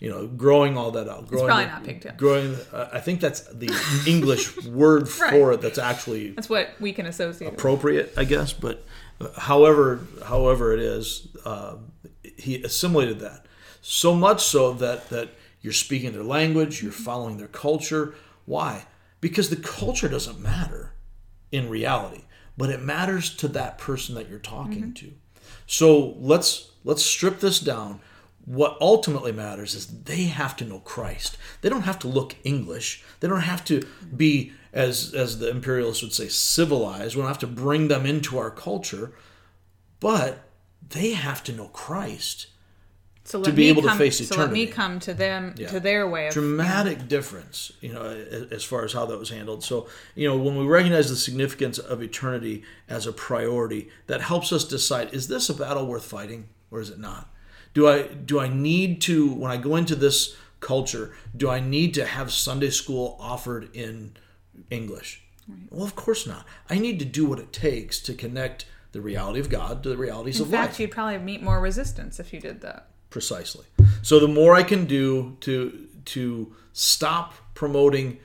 You 0.00 0.08
know, 0.10 0.26
growing 0.26 0.78
all 0.78 0.90
that 0.92 1.08
out. 1.08 1.28
Growing 1.28 1.46
probably 1.46 1.64
the- 1.66 1.70
not 1.70 1.84
pigtail. 1.84 2.12
Growing, 2.16 2.56
uh, 2.72 2.88
I 2.92 3.00
think 3.00 3.20
that's 3.20 3.42
the 3.52 3.70
English 4.06 4.64
word 4.64 5.08
for 5.30 5.52
it. 5.52 5.60
That's 5.60 5.78
actually 5.78 6.30
That's 6.30 6.48
what 6.48 6.70
we 6.80 6.92
can 6.92 7.06
associate. 7.06 7.48
appropriate, 7.52 8.14
I 8.16 8.24
guess. 8.24 8.52
But 8.54 8.82
uh, 9.20 9.28
however, 9.38 10.00
however 10.24 10.72
it 10.72 10.80
is, 10.80 11.28
uh, 11.44 11.76
he 12.38 12.62
assimilated 12.62 13.20
that 13.20 13.44
so 13.82 14.14
much 14.14 14.42
so 14.42 14.72
that 14.74 15.10
that 15.10 15.28
you're 15.60 15.72
speaking 15.74 16.12
their 16.12 16.22
language, 16.22 16.82
you're 16.82 16.92
following 16.92 17.36
their 17.36 17.48
culture. 17.48 18.14
Why? 18.46 18.86
Because 19.20 19.50
the 19.50 19.56
culture 19.56 20.08
doesn't 20.08 20.40
matter 20.40 20.94
in 21.52 21.68
reality, 21.68 22.24
but 22.56 22.70
it 22.70 22.80
matters 22.80 23.34
to 23.36 23.48
that 23.48 23.76
person 23.76 24.14
that 24.14 24.30
you're 24.30 24.38
talking 24.38 24.94
to. 24.94 25.12
So 25.66 26.14
let's 26.18 26.70
let's 26.84 27.04
strip 27.04 27.40
this 27.40 27.60
down. 27.60 28.00
What 28.50 28.76
ultimately 28.80 29.30
matters 29.30 29.76
is 29.76 29.86
they 29.86 30.24
have 30.24 30.56
to 30.56 30.64
know 30.64 30.80
Christ. 30.80 31.38
They 31.60 31.68
don't 31.68 31.82
have 31.82 32.00
to 32.00 32.08
look 32.08 32.34
English. 32.42 33.04
They 33.20 33.28
don't 33.28 33.42
have 33.42 33.64
to 33.66 33.86
be 34.16 34.52
as 34.72 35.14
as 35.14 35.38
the 35.38 35.48
imperialists 35.48 36.02
would 36.02 36.12
say 36.12 36.26
civilized. 36.26 37.14
We 37.14 37.22
don't 37.22 37.28
have 37.28 37.38
to 37.38 37.46
bring 37.46 37.86
them 37.86 38.06
into 38.06 38.38
our 38.38 38.50
culture, 38.50 39.12
but 40.00 40.48
they 40.88 41.12
have 41.12 41.44
to 41.44 41.52
know 41.52 41.68
Christ. 41.68 42.48
so 43.22 43.38
let 43.38 43.54
be 43.54 43.68
able 43.68 43.82
to 43.82 43.88
come, 43.88 43.98
face 43.98 44.26
So 44.26 44.34
let 44.34 44.50
me 44.50 44.62
eternity. 44.62 44.72
come 44.72 44.98
to 45.00 45.14
them, 45.14 45.54
to 45.54 45.78
their 45.78 46.08
way 46.08 46.26
of. 46.26 46.34
dramatic 46.34 47.06
difference, 47.06 47.70
you 47.80 47.92
know, 47.92 48.02
as 48.50 48.64
far 48.64 48.84
as 48.84 48.92
how 48.94 49.06
that 49.06 49.18
was 49.18 49.30
handled. 49.30 49.62
So, 49.62 49.86
you 50.16 50.26
know, 50.26 50.36
when 50.36 50.56
we 50.56 50.66
recognize 50.66 51.08
the 51.08 51.14
significance 51.14 51.78
of 51.78 52.02
eternity 52.02 52.64
as 52.88 53.06
a 53.06 53.12
priority, 53.12 53.90
that 54.08 54.22
helps 54.22 54.52
us 54.52 54.64
decide: 54.64 55.14
is 55.14 55.28
this 55.28 55.48
a 55.48 55.54
battle 55.54 55.86
worth 55.86 56.04
fighting, 56.04 56.48
or 56.72 56.80
is 56.80 56.90
it 56.90 56.98
not? 56.98 57.32
Do 57.74 57.88
I 57.88 58.02
do 58.02 58.40
I 58.40 58.48
need 58.48 59.00
to 59.02 59.32
when 59.32 59.50
I 59.50 59.56
go 59.56 59.76
into 59.76 59.94
this 59.94 60.36
culture? 60.60 61.12
Do 61.36 61.48
I 61.48 61.60
need 61.60 61.94
to 61.94 62.04
have 62.04 62.32
Sunday 62.32 62.70
school 62.70 63.16
offered 63.20 63.74
in 63.74 64.16
English? 64.70 65.22
Well, 65.70 65.84
of 65.84 65.96
course 65.96 66.26
not. 66.26 66.46
I 66.68 66.78
need 66.78 66.98
to 67.00 67.04
do 67.04 67.24
what 67.26 67.38
it 67.40 67.52
takes 67.52 67.98
to 68.00 68.14
connect 68.14 68.66
the 68.92 69.00
reality 69.00 69.40
of 69.40 69.48
God 69.48 69.82
to 69.82 69.88
the 69.88 69.96
realities 69.96 70.38
In 70.38 70.44
of 70.46 70.50
fact, 70.50 70.52
life. 70.52 70.62
In 70.62 70.68
fact, 70.72 70.80
you'd 70.80 70.90
probably 70.92 71.18
meet 71.18 71.42
more 71.42 71.60
resistance 71.60 72.20
if 72.20 72.32
you 72.32 72.40
did 72.40 72.60
that. 72.60 72.88
Precisely. 73.10 73.64
So 74.02 74.20
the 74.20 74.28
more 74.28 74.54
I 74.54 74.62
can 74.62 74.84
do 74.86 75.36
to 75.40 75.86
to 76.06 76.54
stop 76.72 77.34
promoting 77.54 78.18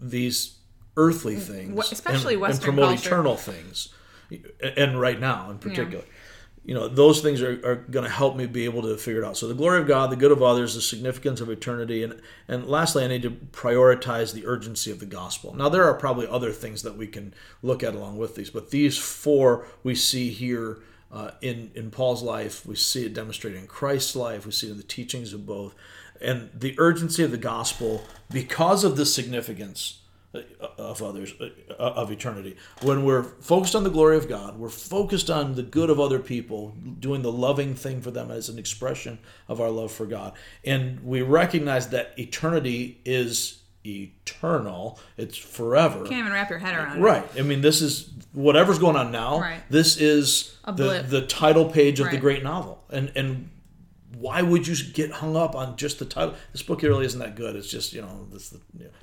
these 0.00 0.56
earthly 0.96 1.36
things, 1.36 1.74
Mm, 1.74 1.92
especially 1.92 2.34
and, 2.34 2.44
and 2.44 2.60
promote 2.60 2.88
culture. 2.88 3.08
eternal 3.08 3.36
things, 3.36 3.88
and 4.76 5.00
right 5.00 5.18
now 5.20 5.50
in 5.50 5.58
particular, 5.58 6.04
you 6.64 6.74
know, 6.74 6.86
those 6.86 7.20
things 7.20 7.42
are, 7.42 7.60
are 7.66 7.74
going 7.74 8.04
to 8.04 8.10
help 8.10 8.36
me 8.36 8.46
be 8.46 8.64
able 8.66 8.82
to 8.82 8.96
figure 8.96 9.22
it 9.22 9.26
out. 9.26 9.36
So 9.36 9.48
the 9.48 9.54
glory 9.54 9.80
of 9.80 9.88
God, 9.88 10.10
the 10.10 10.16
good 10.16 10.30
of 10.30 10.42
others, 10.42 10.74
the 10.74 10.80
significance 10.80 11.40
of 11.40 11.50
eternity, 11.50 12.04
and 12.04 12.20
and 12.46 12.66
lastly, 12.66 13.04
I 13.04 13.08
need 13.08 13.22
to 13.22 13.30
prioritize 13.30 14.32
the 14.32 14.46
urgency 14.46 14.90
of 14.92 15.00
the 15.00 15.06
gospel. 15.06 15.54
Now 15.54 15.68
there 15.68 15.84
are 15.84 15.94
probably 15.94 16.28
other 16.28 16.52
things 16.52 16.82
that 16.82 16.96
we 16.96 17.08
can 17.08 17.34
look 17.62 17.82
at 17.82 17.94
along 17.94 18.18
with 18.18 18.36
these, 18.36 18.50
but 18.50 18.70
these 18.70 18.96
four 18.96 19.66
we 19.82 19.96
see 19.96 20.30
here 20.30 20.78
uh, 21.10 21.32
in 21.40 21.72
in 21.74 21.90
Paul's 21.90 22.22
life. 22.22 22.64
We 22.64 22.76
see 22.76 23.06
it 23.06 23.14
demonstrated 23.14 23.60
in 23.60 23.66
Christ's 23.66 24.14
life. 24.14 24.46
We 24.46 24.52
see 24.52 24.68
it 24.68 24.72
in 24.72 24.76
the 24.76 24.84
teachings 24.84 25.32
of 25.32 25.44
both, 25.44 25.74
and 26.20 26.48
the 26.54 26.76
urgency 26.78 27.24
of 27.24 27.32
the 27.32 27.38
gospel 27.38 28.04
because 28.30 28.84
of 28.84 28.96
the 28.96 29.04
significance 29.04 30.01
of 30.78 31.02
others 31.02 31.34
uh, 31.40 31.74
of 31.74 32.10
eternity. 32.10 32.56
When 32.82 33.04
we're 33.04 33.22
focused 33.22 33.74
on 33.74 33.84
the 33.84 33.90
glory 33.90 34.16
of 34.16 34.28
God, 34.28 34.58
we're 34.58 34.68
focused 34.68 35.30
on 35.30 35.54
the 35.54 35.62
good 35.62 35.90
of 35.90 36.00
other 36.00 36.18
people, 36.18 36.74
doing 36.98 37.22
the 37.22 37.32
loving 37.32 37.74
thing 37.74 38.00
for 38.00 38.10
them 38.10 38.30
as 38.30 38.48
an 38.48 38.58
expression 38.58 39.18
of 39.48 39.60
our 39.60 39.70
love 39.70 39.92
for 39.92 40.06
God, 40.06 40.32
and 40.64 41.04
we 41.04 41.22
recognize 41.22 41.88
that 41.88 42.14
eternity 42.18 43.00
is 43.04 43.62
eternal. 43.84 44.98
It's 45.16 45.36
forever. 45.36 46.04
Can't 46.04 46.20
even 46.20 46.32
wrap 46.32 46.50
your 46.50 46.58
head 46.58 46.74
around 46.74 46.98
it. 46.98 47.00
Right. 47.00 47.28
I 47.36 47.42
mean, 47.42 47.60
this 47.60 47.82
is 47.82 48.10
whatever's 48.32 48.78
going 48.78 48.96
on 48.96 49.10
now. 49.10 49.40
Right. 49.40 49.60
This 49.70 49.96
is 49.96 50.56
the 50.66 51.04
the 51.06 51.26
title 51.26 51.68
page 51.70 52.00
of 52.00 52.10
the 52.10 52.18
great 52.18 52.42
novel, 52.42 52.82
and 52.90 53.12
and 53.16 53.50
why 54.22 54.40
would 54.40 54.68
you 54.68 54.76
get 54.92 55.10
hung 55.10 55.36
up 55.36 55.56
on 55.56 55.76
just 55.76 55.98
the 55.98 56.04
title? 56.04 56.34
This 56.52 56.62
book 56.62 56.82
really 56.82 57.04
isn't 57.04 57.18
that 57.18 57.34
good. 57.34 57.56
It's 57.56 57.68
just 57.68 57.92
you 57.92 58.02
know 58.02 58.26
this. 58.30 58.54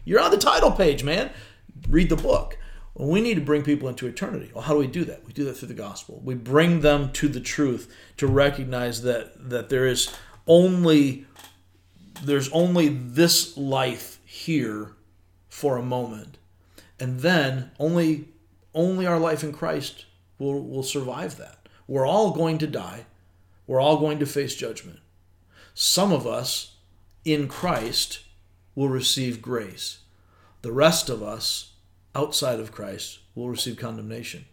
You're 0.05 0.21
on 0.21 0.31
the 0.31 0.37
title 0.37 0.71
page, 0.71 1.03
man. 1.03 1.29
Read 1.89 2.09
the 2.09 2.15
book. 2.15 2.57
Well, 2.95 3.09
we 3.09 3.19
need 3.19 3.35
to 3.35 3.41
bring 3.41 3.63
people 3.63 3.89
into 3.89 4.07
eternity. 4.07 4.49
Well, 4.53 4.63
how 4.63 4.73
do 4.73 4.79
we 4.79 4.87
do 4.87 5.03
that? 5.05 5.25
We 5.25 5.33
do 5.33 5.43
that 5.45 5.57
through 5.57 5.67
the 5.67 5.73
gospel. 5.73 6.21
We 6.23 6.35
bring 6.35 6.79
them 6.79 7.11
to 7.13 7.27
the 7.27 7.41
truth 7.41 7.93
to 8.15 8.27
recognize 8.27 9.01
that 9.01 9.49
that 9.49 9.67
there 9.67 9.85
is 9.85 10.15
only 10.47 11.25
there's 12.23 12.49
only 12.51 12.87
this 12.87 13.57
life 13.57 14.19
here 14.25 14.93
for 15.49 15.77
a 15.77 15.83
moment 15.83 16.37
and 16.97 17.19
then 17.19 17.71
only 17.77 18.29
only 18.73 19.05
our 19.05 19.19
life 19.19 19.43
in 19.43 19.51
Christ 19.51 20.05
will 20.37 20.65
will 20.65 20.83
survive 20.83 21.35
that. 21.37 21.67
We're 21.87 22.07
all 22.07 22.31
going 22.31 22.57
to 22.59 22.67
die. 22.67 23.05
We're 23.67 23.81
all 23.81 23.97
going 23.97 24.19
to 24.19 24.25
face 24.25 24.55
judgment. 24.55 24.99
Some 25.73 26.11
of 26.11 26.27
us 26.27 26.75
in 27.25 27.47
Christ 27.47 28.19
will 28.75 28.89
receive 28.89 29.41
grace. 29.41 29.99
The 30.61 30.71
rest 30.71 31.09
of 31.09 31.23
us 31.23 31.73
outside 32.15 32.59
of 32.59 32.71
Christ 32.71 33.19
will 33.35 33.49
receive 33.49 33.77
condemnation. 33.77 34.45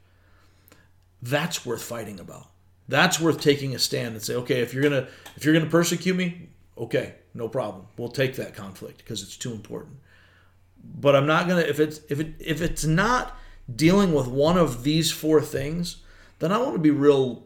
That's 1.22 1.66
worth 1.66 1.82
fighting 1.82 2.20
about. 2.20 2.48
That's 2.88 3.18
worth 3.18 3.40
taking 3.40 3.74
a 3.74 3.78
stand 3.78 4.14
and 4.14 4.22
say, 4.22 4.34
okay, 4.34 4.60
if 4.60 4.72
you're 4.72 4.82
gonna 4.82 5.08
if 5.36 5.44
you're 5.44 5.54
gonna 5.54 5.70
persecute 5.70 6.14
me, 6.14 6.48
okay, 6.78 7.14
no 7.34 7.48
problem. 7.48 7.86
We'll 7.96 8.08
take 8.08 8.36
that 8.36 8.54
conflict 8.54 8.98
because 8.98 9.22
it's 9.22 9.36
too 9.36 9.52
important 9.52 9.96
but 10.94 11.16
I'm 11.16 11.26
not 11.26 11.48
gonna 11.48 11.62
if 11.62 11.80
it's 11.80 12.00
if 12.08 12.20
it 12.20 12.34
if 12.38 12.60
it's 12.60 12.84
not 12.84 13.36
dealing 13.74 14.14
with 14.14 14.26
one 14.26 14.56
of 14.56 14.84
these 14.84 15.10
four 15.10 15.40
things, 15.40 15.96
then 16.38 16.52
I 16.52 16.58
want 16.58 16.74
to 16.74 16.78
be 16.78 16.90
real 16.90 17.44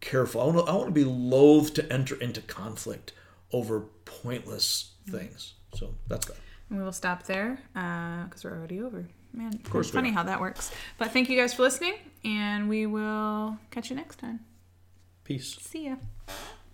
careful. 0.00 0.40
I 0.40 0.44
want 0.44 0.58
to, 0.58 0.72
I 0.72 0.74
want 0.74 0.86
to 0.86 0.92
be 0.92 1.04
loath 1.04 1.74
to 1.74 1.92
enter 1.92 2.14
into 2.16 2.40
conflict 2.40 3.12
over 3.52 3.80
pointless 4.04 4.92
mm-hmm. 5.06 5.18
things. 5.18 5.54
So 5.74 5.94
that's 6.08 6.26
that. 6.26 6.36
And 6.68 6.78
we 6.78 6.84
will 6.84 6.92
stop 6.92 7.24
there 7.24 7.60
uh, 7.74 8.24
because 8.24 8.44
we're 8.44 8.56
already 8.56 8.80
over. 8.80 9.06
Man, 9.32 9.54
of 9.54 9.70
course 9.70 9.86
it's 9.86 9.94
funny 9.94 10.10
how 10.10 10.24
that 10.24 10.40
works. 10.40 10.72
But 10.98 11.12
thank 11.12 11.28
you 11.28 11.36
guys 11.36 11.54
for 11.54 11.62
listening, 11.62 11.94
and 12.24 12.68
we 12.68 12.86
will 12.86 13.58
catch 13.70 13.90
you 13.90 13.96
next 13.96 14.18
time. 14.18 14.40
Peace. 15.22 15.56
See 15.60 15.86
ya. 15.86 15.96